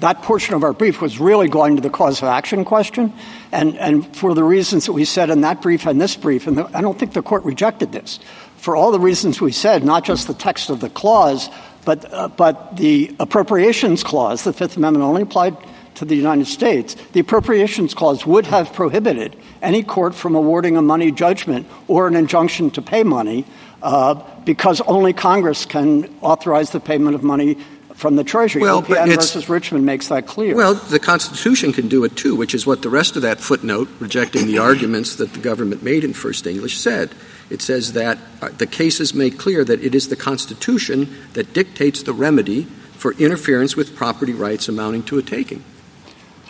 [0.02, 3.14] that portion of our brief was really going to the cause of action question.
[3.52, 6.58] And, and for the reasons that we said in that brief and this brief, and
[6.58, 8.20] the, I don't think the court rejected this.
[8.58, 11.50] For all the reasons we said, not just the text of the clause,
[11.86, 15.56] but, uh, but the appropriations clause, the Fifth Amendment only applied
[15.96, 20.82] to the United States, the appropriations clause would have prohibited any court from awarding a
[20.82, 23.46] money judgment or an injunction to pay money
[23.82, 24.16] uh,
[24.46, 27.58] because only Congress can authorize the payment of money
[27.96, 28.62] from the Treasury.
[28.62, 30.56] Well, OPM versus Richmond makes that clear.
[30.56, 33.90] Well, the Constitution can do it too, which is what the rest of that footnote,
[34.00, 37.16] rejecting the arguments that the government made in First English, said.
[37.50, 42.04] It says that uh, the cases make clear that it is the Constitution that dictates
[42.04, 45.64] the remedy for interference with property rights amounting to a taking.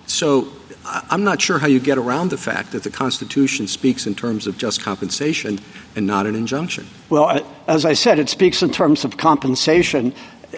[0.07, 0.47] So
[0.85, 4.45] I'm not sure how you get around the fact that the Constitution speaks in terms
[4.45, 5.59] of just compensation
[5.95, 6.87] and not an injunction.
[7.09, 10.13] Well, as I said, it speaks in terms of compensation,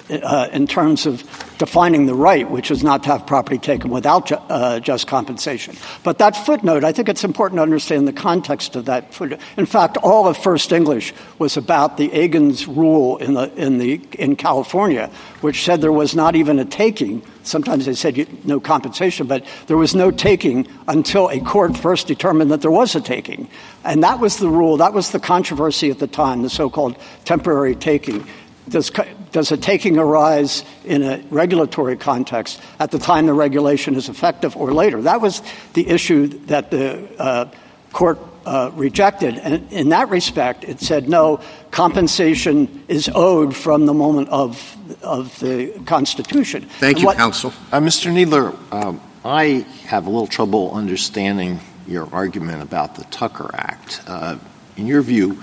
[0.10, 1.24] uh, in terms of
[1.58, 5.76] defining the right, which is not to have property taken without ju- uh, just compensation.
[6.04, 9.40] But that footnote, I think it's important to understand the context of that footnote.
[9.58, 14.02] In fact, all of First English was about the Agins rule in, the, in, the,
[14.20, 15.10] in California,
[15.42, 17.22] which said there was not even a taking.
[17.44, 22.52] Sometimes they said no compensation, but there was no taking until a court first determined
[22.52, 23.50] that there was a taking.
[23.84, 26.98] And that was the rule, that was the controversy at the time, the so called
[27.26, 28.28] temporary taking.
[28.70, 28.92] Does,
[29.32, 34.56] does a taking arise in a regulatory context at the time the regulation is effective
[34.56, 35.02] or later?
[35.02, 35.42] That was
[35.74, 37.50] the issue that the uh,
[37.92, 39.38] court uh, rejected.
[39.38, 45.38] And in that respect, it said no, compensation is owed from the moment of, of
[45.40, 46.64] the Constitution.
[46.80, 47.52] Thank and you, what, counsel.
[47.72, 48.12] Uh, Mr.
[48.12, 54.02] Kneedler, um, I have a little trouble understanding your argument about the Tucker Act.
[54.08, 54.38] Uh,
[54.78, 55.42] in your view,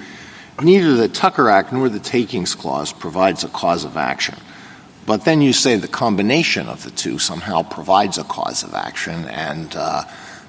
[0.62, 4.36] neither the Tucker Act nor the Takings Clause provides a cause of action.
[5.06, 9.26] But then you say the combination of the two somehow provides a cause of action,
[9.26, 10.04] and, uh,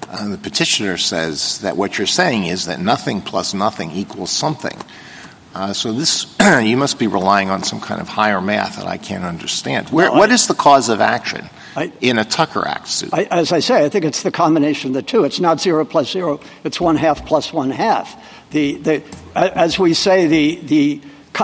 [0.10, 4.78] and the petitioner says that what you're saying is that nothing plus nothing equals something.
[5.54, 8.98] Uh, so this, you must be relying on some kind of higher math that I
[8.98, 9.90] can't understand.
[9.90, 13.10] Where, what is the cause of action I, in a Tucker Act suit?
[13.14, 15.26] I, as I say, I think it's the combination of the two.
[15.26, 18.16] It's not zero plus zero; it's one half plus one half.
[18.52, 19.04] The, the,
[19.36, 21.02] as we say, the, the,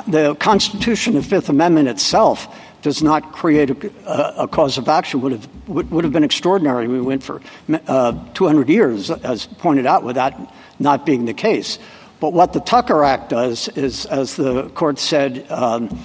[0.08, 2.48] the Constitution, the Fifth Amendment itself,
[2.82, 6.88] does not create a, a, cause of action would have would, would, have been extraordinary.
[6.88, 7.42] We went for
[7.88, 11.78] uh, 200 years, as pointed out, with that not being the case.
[12.20, 16.00] But what the Tucker Act does is, as the court said um,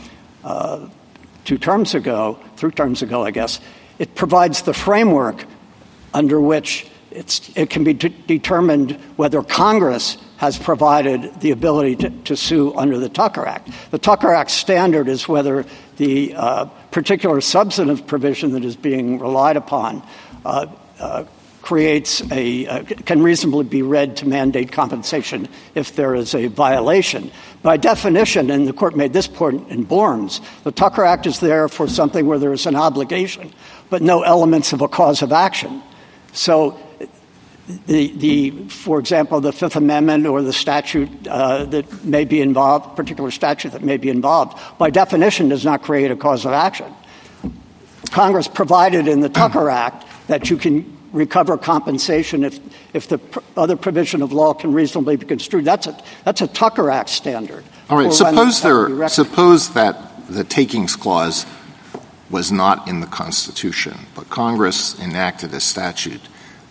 [0.44, 0.88] uh,
[1.44, 3.60] two terms ago, three terms ago, I guess,
[3.98, 5.44] it provides the framework
[6.12, 12.36] under which it can be de- determined whether Congress has provided the ability to, to,
[12.36, 13.70] sue under the Tucker Act.
[13.90, 15.64] The Tucker Act standard is whether
[15.96, 20.06] the uh, particular substantive provision that is being relied upon
[20.44, 20.66] uh,
[21.00, 21.24] uh,
[21.66, 27.28] creates a uh, can reasonably be read to mandate compensation if there is a violation.
[27.62, 31.66] By definition, and the court made this point in Bormes, the Tucker Act is there
[31.68, 33.52] for something where there is an obligation,
[33.90, 35.82] but no elements of a cause of action.
[36.32, 36.78] So
[37.86, 42.94] the, the, for example, the Fifth Amendment or the statute uh, that may be involved,
[42.94, 46.94] particular statute that may be involved, by definition does not create a cause of action.
[48.12, 52.58] Congress provided in the Tucker Act that you can recover compensation if,
[52.94, 55.64] if the pr- other provision of law can reasonably be construed.
[55.64, 57.64] That's a, that's a Tucker Act standard.
[57.88, 61.46] All right, suppose, there, suppose that the takings clause
[62.30, 66.20] was not in the Constitution, but Congress enacted a statute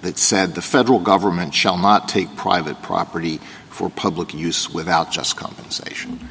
[0.02, 5.36] that said the federal government shall not take private property for public use without just
[5.36, 6.28] compensation.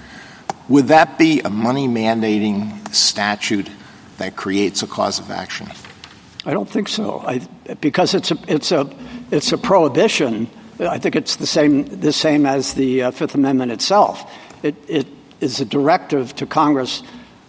[0.69, 3.69] Would that be a money mandating statute
[4.19, 5.69] that creates a cause of action?
[6.47, 7.21] I don't think so.
[7.21, 7.41] I,
[7.81, 8.91] because it's a, it's a,
[9.31, 10.49] it's a prohibition.
[10.79, 14.31] I think it's the same, the same as the uh, Fifth Amendment itself.
[14.63, 15.07] It, it
[15.41, 17.03] is a directive to Congress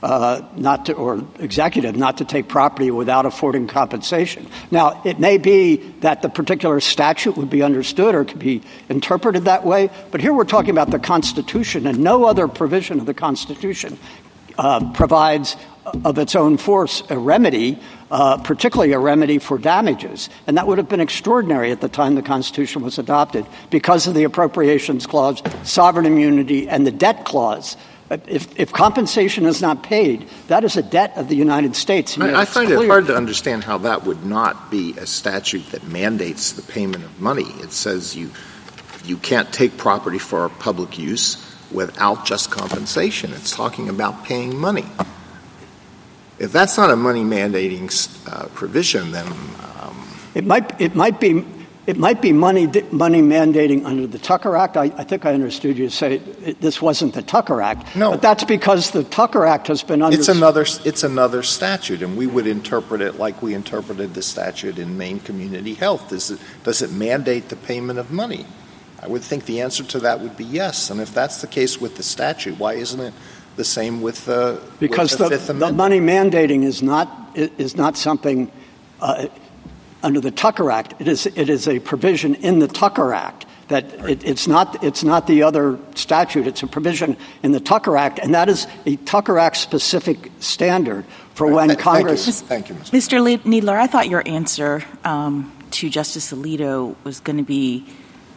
[0.03, 4.47] uh, not to, or executive not to take property without affording compensation.
[4.69, 9.45] Now, it may be that the particular statute would be understood or could be interpreted
[9.45, 13.15] that way, but here we're talking about the Constitution, and no other provision of the
[13.15, 13.97] Constitution
[14.93, 15.55] provides
[16.03, 17.79] of its own force a remedy,
[18.11, 20.29] uh, particularly a remedy for damages.
[20.47, 24.13] And that would have been extraordinary at the time the Constitution was adopted because of
[24.13, 27.77] the Appropriations Clause, sovereign immunity, and the debt clause
[28.09, 32.19] if, if, compensation is not paid, that is a debt of the United States.
[32.19, 32.83] I, I find clear.
[32.83, 37.03] it hard to understand how that would not be a statute that mandates the payment
[37.03, 37.47] of money.
[37.63, 38.29] It says you
[39.05, 43.31] you can't take property for public use without just compensation.
[43.33, 44.85] It's talking about paying money.
[46.37, 47.89] If that's not a money mandating
[48.31, 51.45] uh, provision, then um, it might it might be
[51.87, 54.75] it might be money, money mandating under the Tucker Act.
[54.75, 57.95] I, I think I understood you to say it, this wasn't the Tucker Act.
[57.95, 58.11] No.
[58.11, 60.17] But that's because the Tucker Act has been under.
[60.17, 64.79] It's another, it's another statute, and we would interpret it like we interpreted the statute
[64.79, 66.09] in Maine Community Health.
[66.09, 68.45] Does it, does it mandate the payment of money?
[69.05, 70.89] I would think the answer to that would be yes.
[70.89, 73.13] And if that's the case with the statute, why isn't it
[73.55, 75.71] the same with the because with the, the, Fifth Amendment?
[75.71, 78.51] the money mandating is not is not something.
[78.99, 79.27] Uh,
[80.05, 80.93] under the Tucker Act.
[80.99, 85.03] It is, it is a provision in the Tucker Act that it, it's, not, it's
[85.03, 86.45] not the other statute.
[86.45, 91.03] It's a provision in the Tucker Act, and that is a Tucker Act specific standard
[91.33, 92.41] for when Thank Congress.
[92.41, 92.91] Thank you, Mr.
[93.19, 93.39] Mr.
[93.39, 93.75] Kneedler.
[93.75, 97.87] I thought your answer um, to Justice Alito was going to be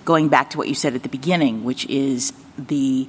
[0.08, 3.06] going back to what you said at the beginning, which is the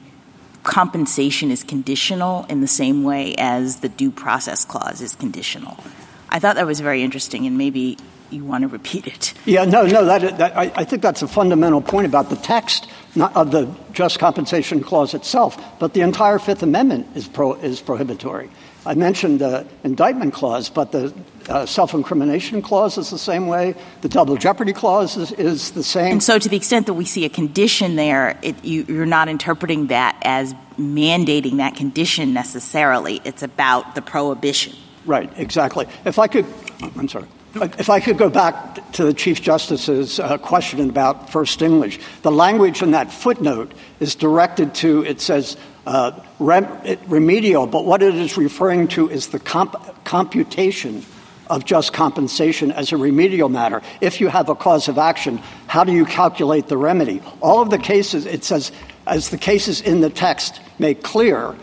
[0.64, 5.82] compensation is conditional in the same way as the due process clause is conditional.
[6.28, 7.98] I thought that was very interesting, and maybe
[8.32, 9.34] you want to repeat it.
[9.46, 12.90] Yeah, no, no, that, that I, I, think that's a fundamental point about the text
[13.16, 17.80] not of the just compensation clause itself, but the entire Fifth Amendment is, pro, is
[17.80, 18.50] prohibitory.
[18.90, 21.14] I mentioned the indictment clause, but the
[21.48, 23.76] uh, self-incrimination clause is the same way.
[24.02, 26.14] The double jeopardy clause is, is, the same.
[26.14, 29.30] And so to the extent that we see a condition there, it, you, you're not
[29.30, 33.22] interpreting that as mandating that condition necessarily.
[33.26, 34.74] It's about the prohibition.
[35.06, 35.86] Right, exactly.
[36.04, 36.48] If I could,
[36.82, 37.28] I'm sorry.
[37.56, 42.32] If I could go back to the Chief Justice's uh, question about First English, the
[42.32, 46.70] language in that footnote is directed to, it says, uh, rem-
[47.08, 51.04] remedial, but what it is referring to is the comp- computation
[51.50, 53.82] of just compensation as a remedial matter.
[54.00, 57.22] If you have a cause of action, how do you calculate the remedy?
[57.42, 58.72] All of the cases, it says,
[59.08, 61.56] as the cases in the text make clear,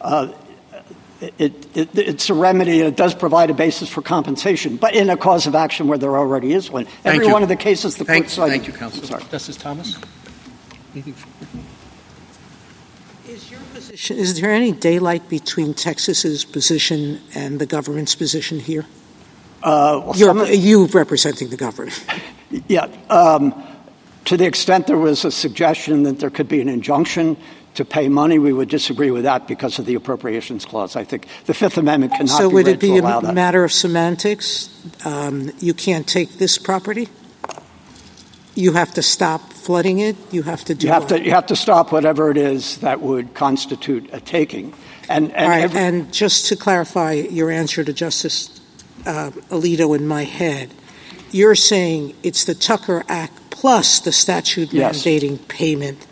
[0.00, 0.32] uh,
[1.38, 5.46] it's a remedy and it does provide a basis for compensation, but in a cause
[5.46, 6.84] of action where there already is one.
[6.84, 7.32] Thank Every you.
[7.32, 8.52] one of the cases the thank, court cited.
[8.52, 9.04] Thank you, counsel.
[9.04, 9.22] Sorry.
[9.30, 9.98] Justice Thomas?
[13.28, 18.84] Is, your position, is there any daylight between Texas's position and the government's position here?
[19.62, 22.04] Uh, well, you representing the government.
[22.68, 22.88] Yeah.
[23.08, 23.54] Um,
[24.26, 27.38] to the extent there was a suggestion that there could be an injunction
[27.74, 30.94] to pay money, we would disagree with that because of the appropriations clause.
[30.96, 32.28] I think the Fifth Amendment cannot.
[32.36, 33.34] So be would it be a that.
[33.34, 34.68] matter of semantics?
[35.06, 37.08] Um, you can't take this property.
[38.54, 40.16] You have to stop flooding it.
[40.30, 40.86] You have to do.
[40.86, 41.22] You have to.
[41.24, 44.74] You have to stop whatever it is that would constitute a taking.
[45.08, 48.60] And and, right, every- and just to clarify your answer to Justice
[49.06, 50.70] uh, Alito in my head,
[51.30, 55.02] you're saying it's the Tucker Act plus the statute Yes.
[55.02, 56.06] mandating payment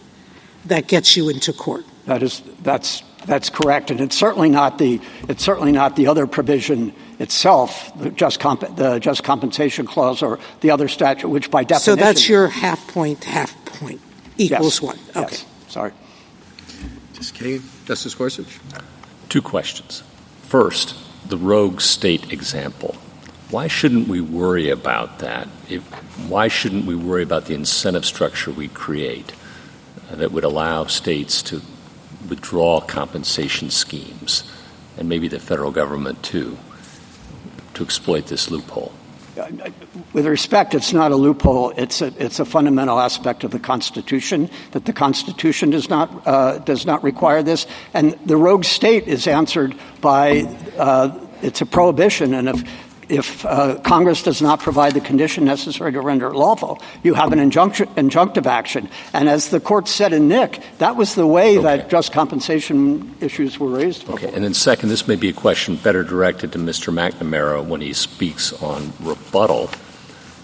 [0.66, 1.84] that gets you into court.
[2.06, 6.26] That is, that's, that's correct, and it's certainly not the, it's certainly not the other
[6.26, 11.64] provision itself, the just, comp- the just compensation clause or the other statute, which by
[11.64, 11.98] definition.
[11.98, 14.00] So that's your half point, half point
[14.38, 14.82] equals Yes.
[14.82, 14.98] one.
[15.14, 15.16] Yes.
[15.16, 15.36] Okay.
[15.68, 15.92] Sorry.
[17.14, 18.58] Justice Kagan, Justice Gorsuch.
[19.28, 20.02] Two questions.
[20.42, 20.96] First,
[21.28, 22.96] the rogue state example.
[23.50, 25.48] Why shouldn't we worry about that?
[25.68, 25.82] If,
[26.28, 29.32] why shouldn't we worry about the incentive structure we create
[30.16, 31.62] that would allow states to
[32.28, 34.44] withdraw compensation schemes,
[34.98, 36.58] and maybe the federal government too,
[37.74, 38.92] to exploit this loophole?
[40.12, 41.70] With respect, it's not a loophole.
[41.70, 46.58] It's a, it's a fundamental aspect of the Constitution that the Constitution does not, uh,
[46.58, 47.66] does not require this.
[47.94, 50.42] And the rogue state is answered by
[50.76, 52.34] uh, it's a prohibition.
[52.34, 52.64] And if,
[53.10, 57.32] if uh, Congress does not provide the condition necessary to render it lawful, you have
[57.32, 58.88] an injunction, injunctive action.
[59.12, 63.58] And as the court said in Knick, that was the way that just compensation issues
[63.58, 64.08] were raised.
[64.08, 66.92] Okay, and then second, this may be a question better directed to Mr.
[66.92, 69.70] McNamara when he speaks on rebuttal,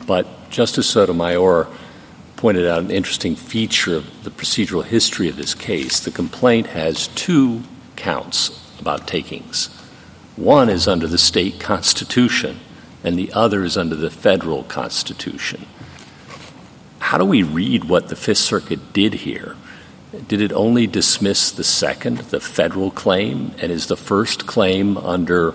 [0.06, 1.68] but Justice Sotomayor
[2.36, 6.00] pointed out an interesting feature of the procedural history of this case.
[6.00, 7.62] The complaint has two
[7.96, 9.70] counts about takings.
[10.36, 12.60] One is under the state constitution,
[13.02, 15.66] and the other is under the federal constitution.
[16.98, 19.56] How do we read what the Fifth Circuit did here?
[20.28, 25.54] Did it only dismiss the second, the federal claim, and is the first claim under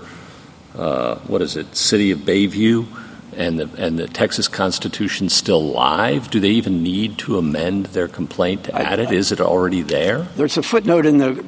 [0.76, 2.88] uh, what is it, City of Baytown,
[3.36, 6.30] and the and the Texas Constitution still live?
[6.30, 9.12] Do they even need to amend their complaint to add it?
[9.12, 10.28] Is it already there?
[10.36, 11.46] There's a footnote in the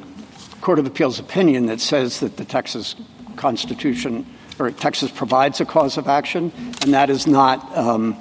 [0.60, 2.94] Court of Appeals opinion that says that the Texas
[3.34, 4.26] Constitution
[4.58, 8.16] or Texas provides a cause of action, and that is not um,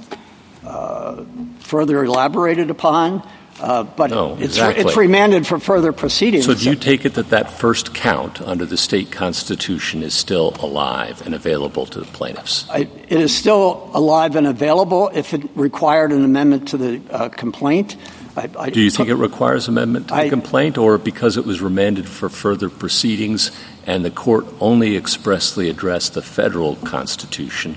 [0.66, 1.24] uh,
[1.59, 3.28] further elaborated upon.
[3.59, 4.84] Uh, but No, it's, exactly.
[4.84, 6.45] it's remanded for further proceedings.
[6.45, 10.55] So do you take it that that first count under the state constitution is still
[10.59, 12.68] alive and available to the plaintiffs?
[12.70, 17.30] I, it is still alive and available if it required an amendment to the uh,
[17.30, 17.95] complaint.
[18.36, 21.46] I, I, Do you think it requires amendment to the I- complaint, or because it
[21.46, 23.52] was remanded for further proceedings
[23.86, 27.76] and the court only expressly addressed the federal constitution,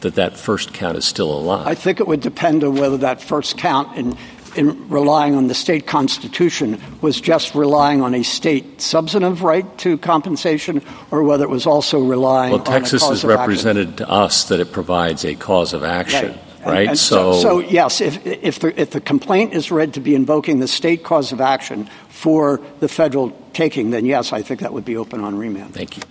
[0.00, 1.66] that that first count is still alive?
[1.66, 4.16] I think it would depend on whether that first count in,
[4.56, 9.98] in relying on the state constitution was just relying on a state substantive right to
[9.98, 10.80] compensation
[11.10, 13.40] or whether it was also relying well, Texas has of action.
[13.40, 16.88] represented to us that it provides a cause of action, And- right?
[16.88, 20.60] and so, so, yes, if, if, the, if the complaint is read to be invoking
[20.60, 24.84] the state cause of action for the federal taking, then yes, I think that would
[24.84, 25.74] be open on remand.
[25.74, 26.02] Thank you.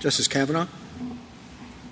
[0.00, 0.66] Justice Kavanaugh?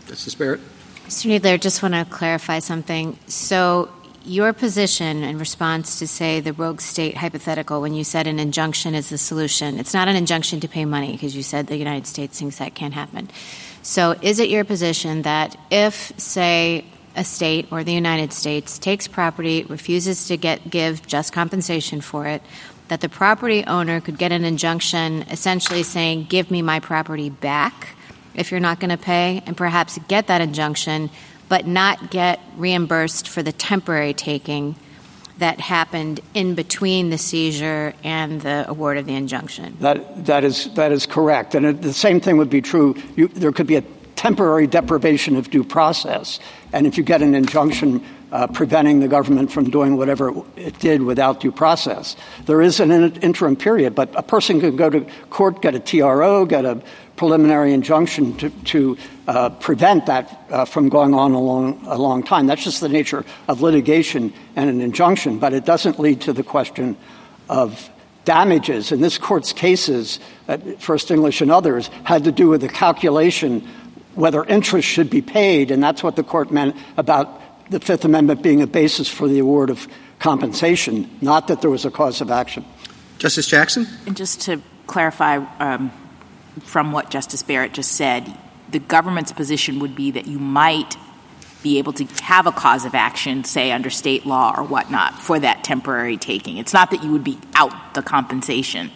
[0.07, 0.61] Justice Barrett?
[1.07, 1.39] Mr.
[1.39, 3.19] Kneedler, just want to clarify something.
[3.27, 3.91] So,
[4.25, 8.95] your position in response to, say, the rogue state hypothetical, when you said an injunction
[8.95, 12.07] is the solution, it's not an injunction to pay money because you said the United
[12.07, 13.29] States thinks that can't happen.
[13.83, 16.87] So, is it your position that if, say,
[17.17, 22.27] a state or the United States takes property, refuses to get give just compensation for
[22.27, 22.43] it,
[22.89, 27.89] that the property owner could get an injunction essentially saying, "Give me my property back."
[28.35, 31.11] if you're not going to pay and perhaps get that injunction
[31.49, 34.75] but not get reimbursed for the temporary taking
[35.39, 39.77] that happened in between the seizure and the award of the injunction.
[39.81, 41.55] That, that, is, that is correct.
[41.55, 42.95] And it, the same thing would be true.
[43.17, 43.83] You, there could be a
[44.25, 46.41] temporary deprivation of due process.
[46.73, 48.03] And if you get an injunction
[48.33, 52.17] uh, preventing the government from doing whatever it did without due process,
[52.47, 53.95] there is an in- interim period.
[53.95, 56.83] But a person can go to court, get a TRO, get a
[57.17, 58.97] preliminary injunction to, to
[59.29, 62.47] uh, prevent that uh, from going on a long, a long time.
[62.47, 65.39] That's just the nature of litigation and an injunction.
[65.39, 66.97] But it doesn't lead to the question
[67.51, 67.91] of
[68.25, 68.91] damages.
[68.91, 70.19] And this court's cases,
[70.49, 73.69] uh, First English and others, had to do with the calculation
[74.15, 75.71] whether interest should be paid.
[75.71, 77.41] And that's what the court meant about
[77.71, 79.89] the Fifth Amendment being a basis for the award of
[80.19, 82.65] compensation, not that there was a cause of action.
[83.19, 83.87] Justice Jackson?
[84.07, 85.91] And just to clarify um,
[86.63, 88.37] from what Justice Barrett just said,
[88.71, 90.97] the government's position would be that you might
[91.63, 95.39] be able to have a cause of action, say under state law or whatnot, for
[95.39, 96.59] that temporary taking.
[96.59, 98.91] It's not that you would be out the compensation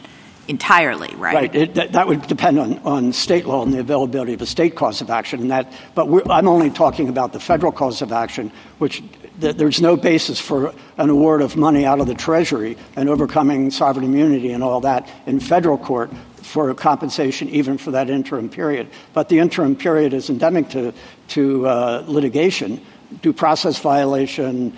[0.48, 1.34] entirely, right?
[1.34, 1.54] Right.
[1.54, 4.74] It, that, that would depend on, on state law and the availability of a state
[4.74, 5.40] cause of action.
[5.42, 9.02] And that, but I'm only talking about the federal cause of action, which
[9.40, 13.70] th- there's no basis for an award of money out of the Treasury and overcoming
[13.70, 18.88] sovereign immunity and all that in federal court for compensation even for that interim period.
[19.12, 20.94] But the interim period is endemic to,
[21.28, 22.80] to uh, litigation.
[23.22, 24.76] due process violation,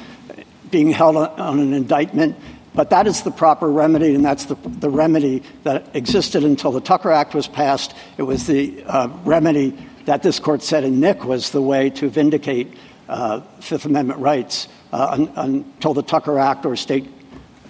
[0.71, 2.37] being held on an indictment.
[2.75, 6.81] But that is the proper remedy, and that's the, the remedy that existed until the
[6.81, 7.95] Tucker Act was passed.
[8.17, 12.09] It was the uh, remedy that this court said in Knick was the way to
[12.09, 12.75] vindicate
[13.09, 17.09] uh, Fifth Amendment rights uh, un- until the Tucker Act or state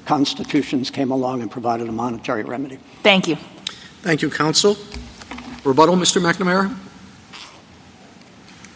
[0.05, 2.79] constitutions came along and provided a monetary remedy.
[3.03, 3.37] Thank you.
[4.03, 4.77] Thank you, counsel.
[5.65, 6.21] Rebuttal, Mr.
[6.21, 6.75] McNamara?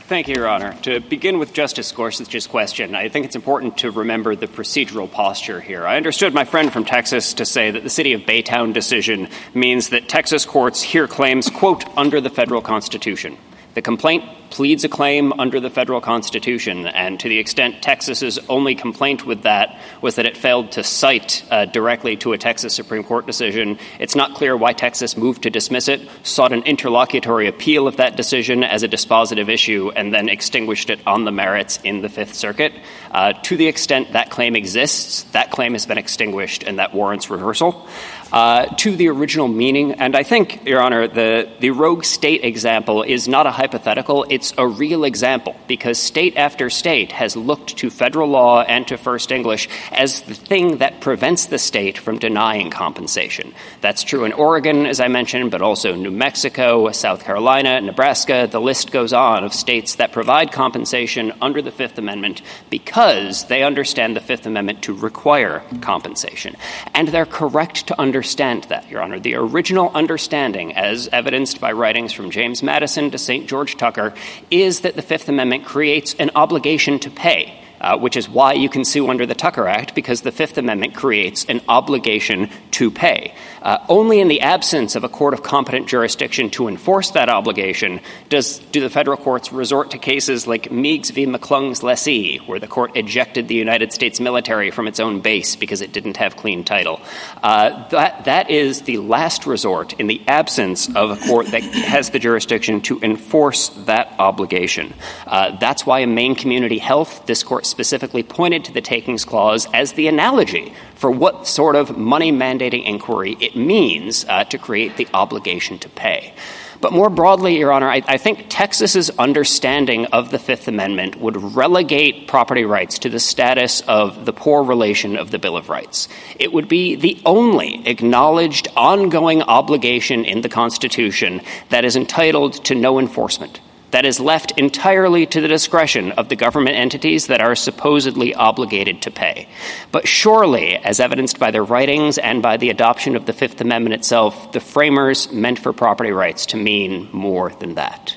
[0.07, 0.75] Thank you, Your Honor.
[0.83, 5.63] To begin with Justice Gorsuch's question, I think it's important to remember the procedural posture
[5.63, 5.87] here.
[5.87, 9.89] I understood my friend from Texas to say that the city of Baytown decision means
[9.89, 13.39] that Texas courts hear claims, quote, under the federal constitution.
[13.75, 18.77] The complaint pleads a claim under the federal constitution, and to the extent Texas's only
[18.77, 23.03] complaint with that was that it failed to cite uh, directly to a Texas Supreme
[23.03, 27.89] Court decision, it's not clear why Texas moved to dismiss it, sought an interlocutory appeal
[27.89, 32.01] of that decision as a dispositive issue, and then extinguished it on the merits in
[32.01, 32.73] the Fifth Circuit.
[33.11, 37.29] Uh, to the extent that claim exists, that claim has been extinguished, and that warrants
[37.29, 37.89] reversal.
[38.35, 39.93] Uh, to the original meaning.
[39.93, 44.53] And I think, Your Honor, the, the rogue state example is not a hypothetical, it's
[44.59, 49.31] a real example because state after state has looked to federal law and to First
[49.31, 53.55] English as the thing that prevents the state from denying compensation.
[53.83, 58.49] That's true in Oregon, as I mentioned, but also New Mexico, South Carolina, Nebraska.
[58.51, 63.63] The list goes on of states that provide compensation under the Fifth Amendment because they
[63.63, 66.57] understand the Fifth Amendment to require compensation.
[66.95, 69.21] And they're correct to understand understand that, Your Honor.
[69.21, 73.47] The original understanding, as evidenced by writings from James Madison to St.
[73.47, 74.15] George Tucker,
[74.51, 78.71] is that the Fifth Amendment creates an obligation to pay uh, which is why you
[78.71, 83.35] can sue under the Tucker Act, because the Fifth Amendment creates an obligation to pay.
[83.61, 88.01] Uh, only in the absence of a court of competent jurisdiction to enforce that obligation
[88.29, 91.27] does do the federal courts resort to cases like Meigs v.
[91.27, 95.83] McClung's lessee, where the court ejected the United States military from its own base because
[95.83, 97.01] it didn't have clean title.
[97.43, 102.11] Uh, that that is the last resort in the absence of a court that has
[102.11, 104.95] the jurisdiction to enforce that obligation.
[105.27, 109.67] Uh, that's why in Maine Community Health, this court specifically pointed to the takings clause
[109.75, 114.97] as the analogy for what sort of money mandating inquiry it means uh, to create
[114.97, 116.33] the obligation to pay.
[116.81, 121.37] But more broadly, Your Honor, I, I, think Texas's understanding of the Fifth Amendment would
[121.37, 126.09] relegate property rights to the status of the poor relation of the Bill of Rights.
[126.39, 131.41] It would be the only acknowledged ongoing obligation in the Constitution
[131.71, 133.61] that is entitled to no enforcement
[133.95, 139.01] that is left entirely to the discretion of the government entities that are supposedly obligated
[139.01, 139.47] to pay.
[139.93, 143.95] But surely, as evidenced by their writings and by the adoption of the Fifth Amendment
[143.95, 148.17] itself, the framers meant for property rights to mean more than that.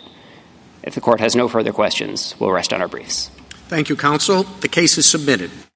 [0.81, 3.29] If the court has no further questions, we'll rest on our briefs.
[3.67, 4.45] Thank you, counsel.
[4.61, 5.51] The case is submitted.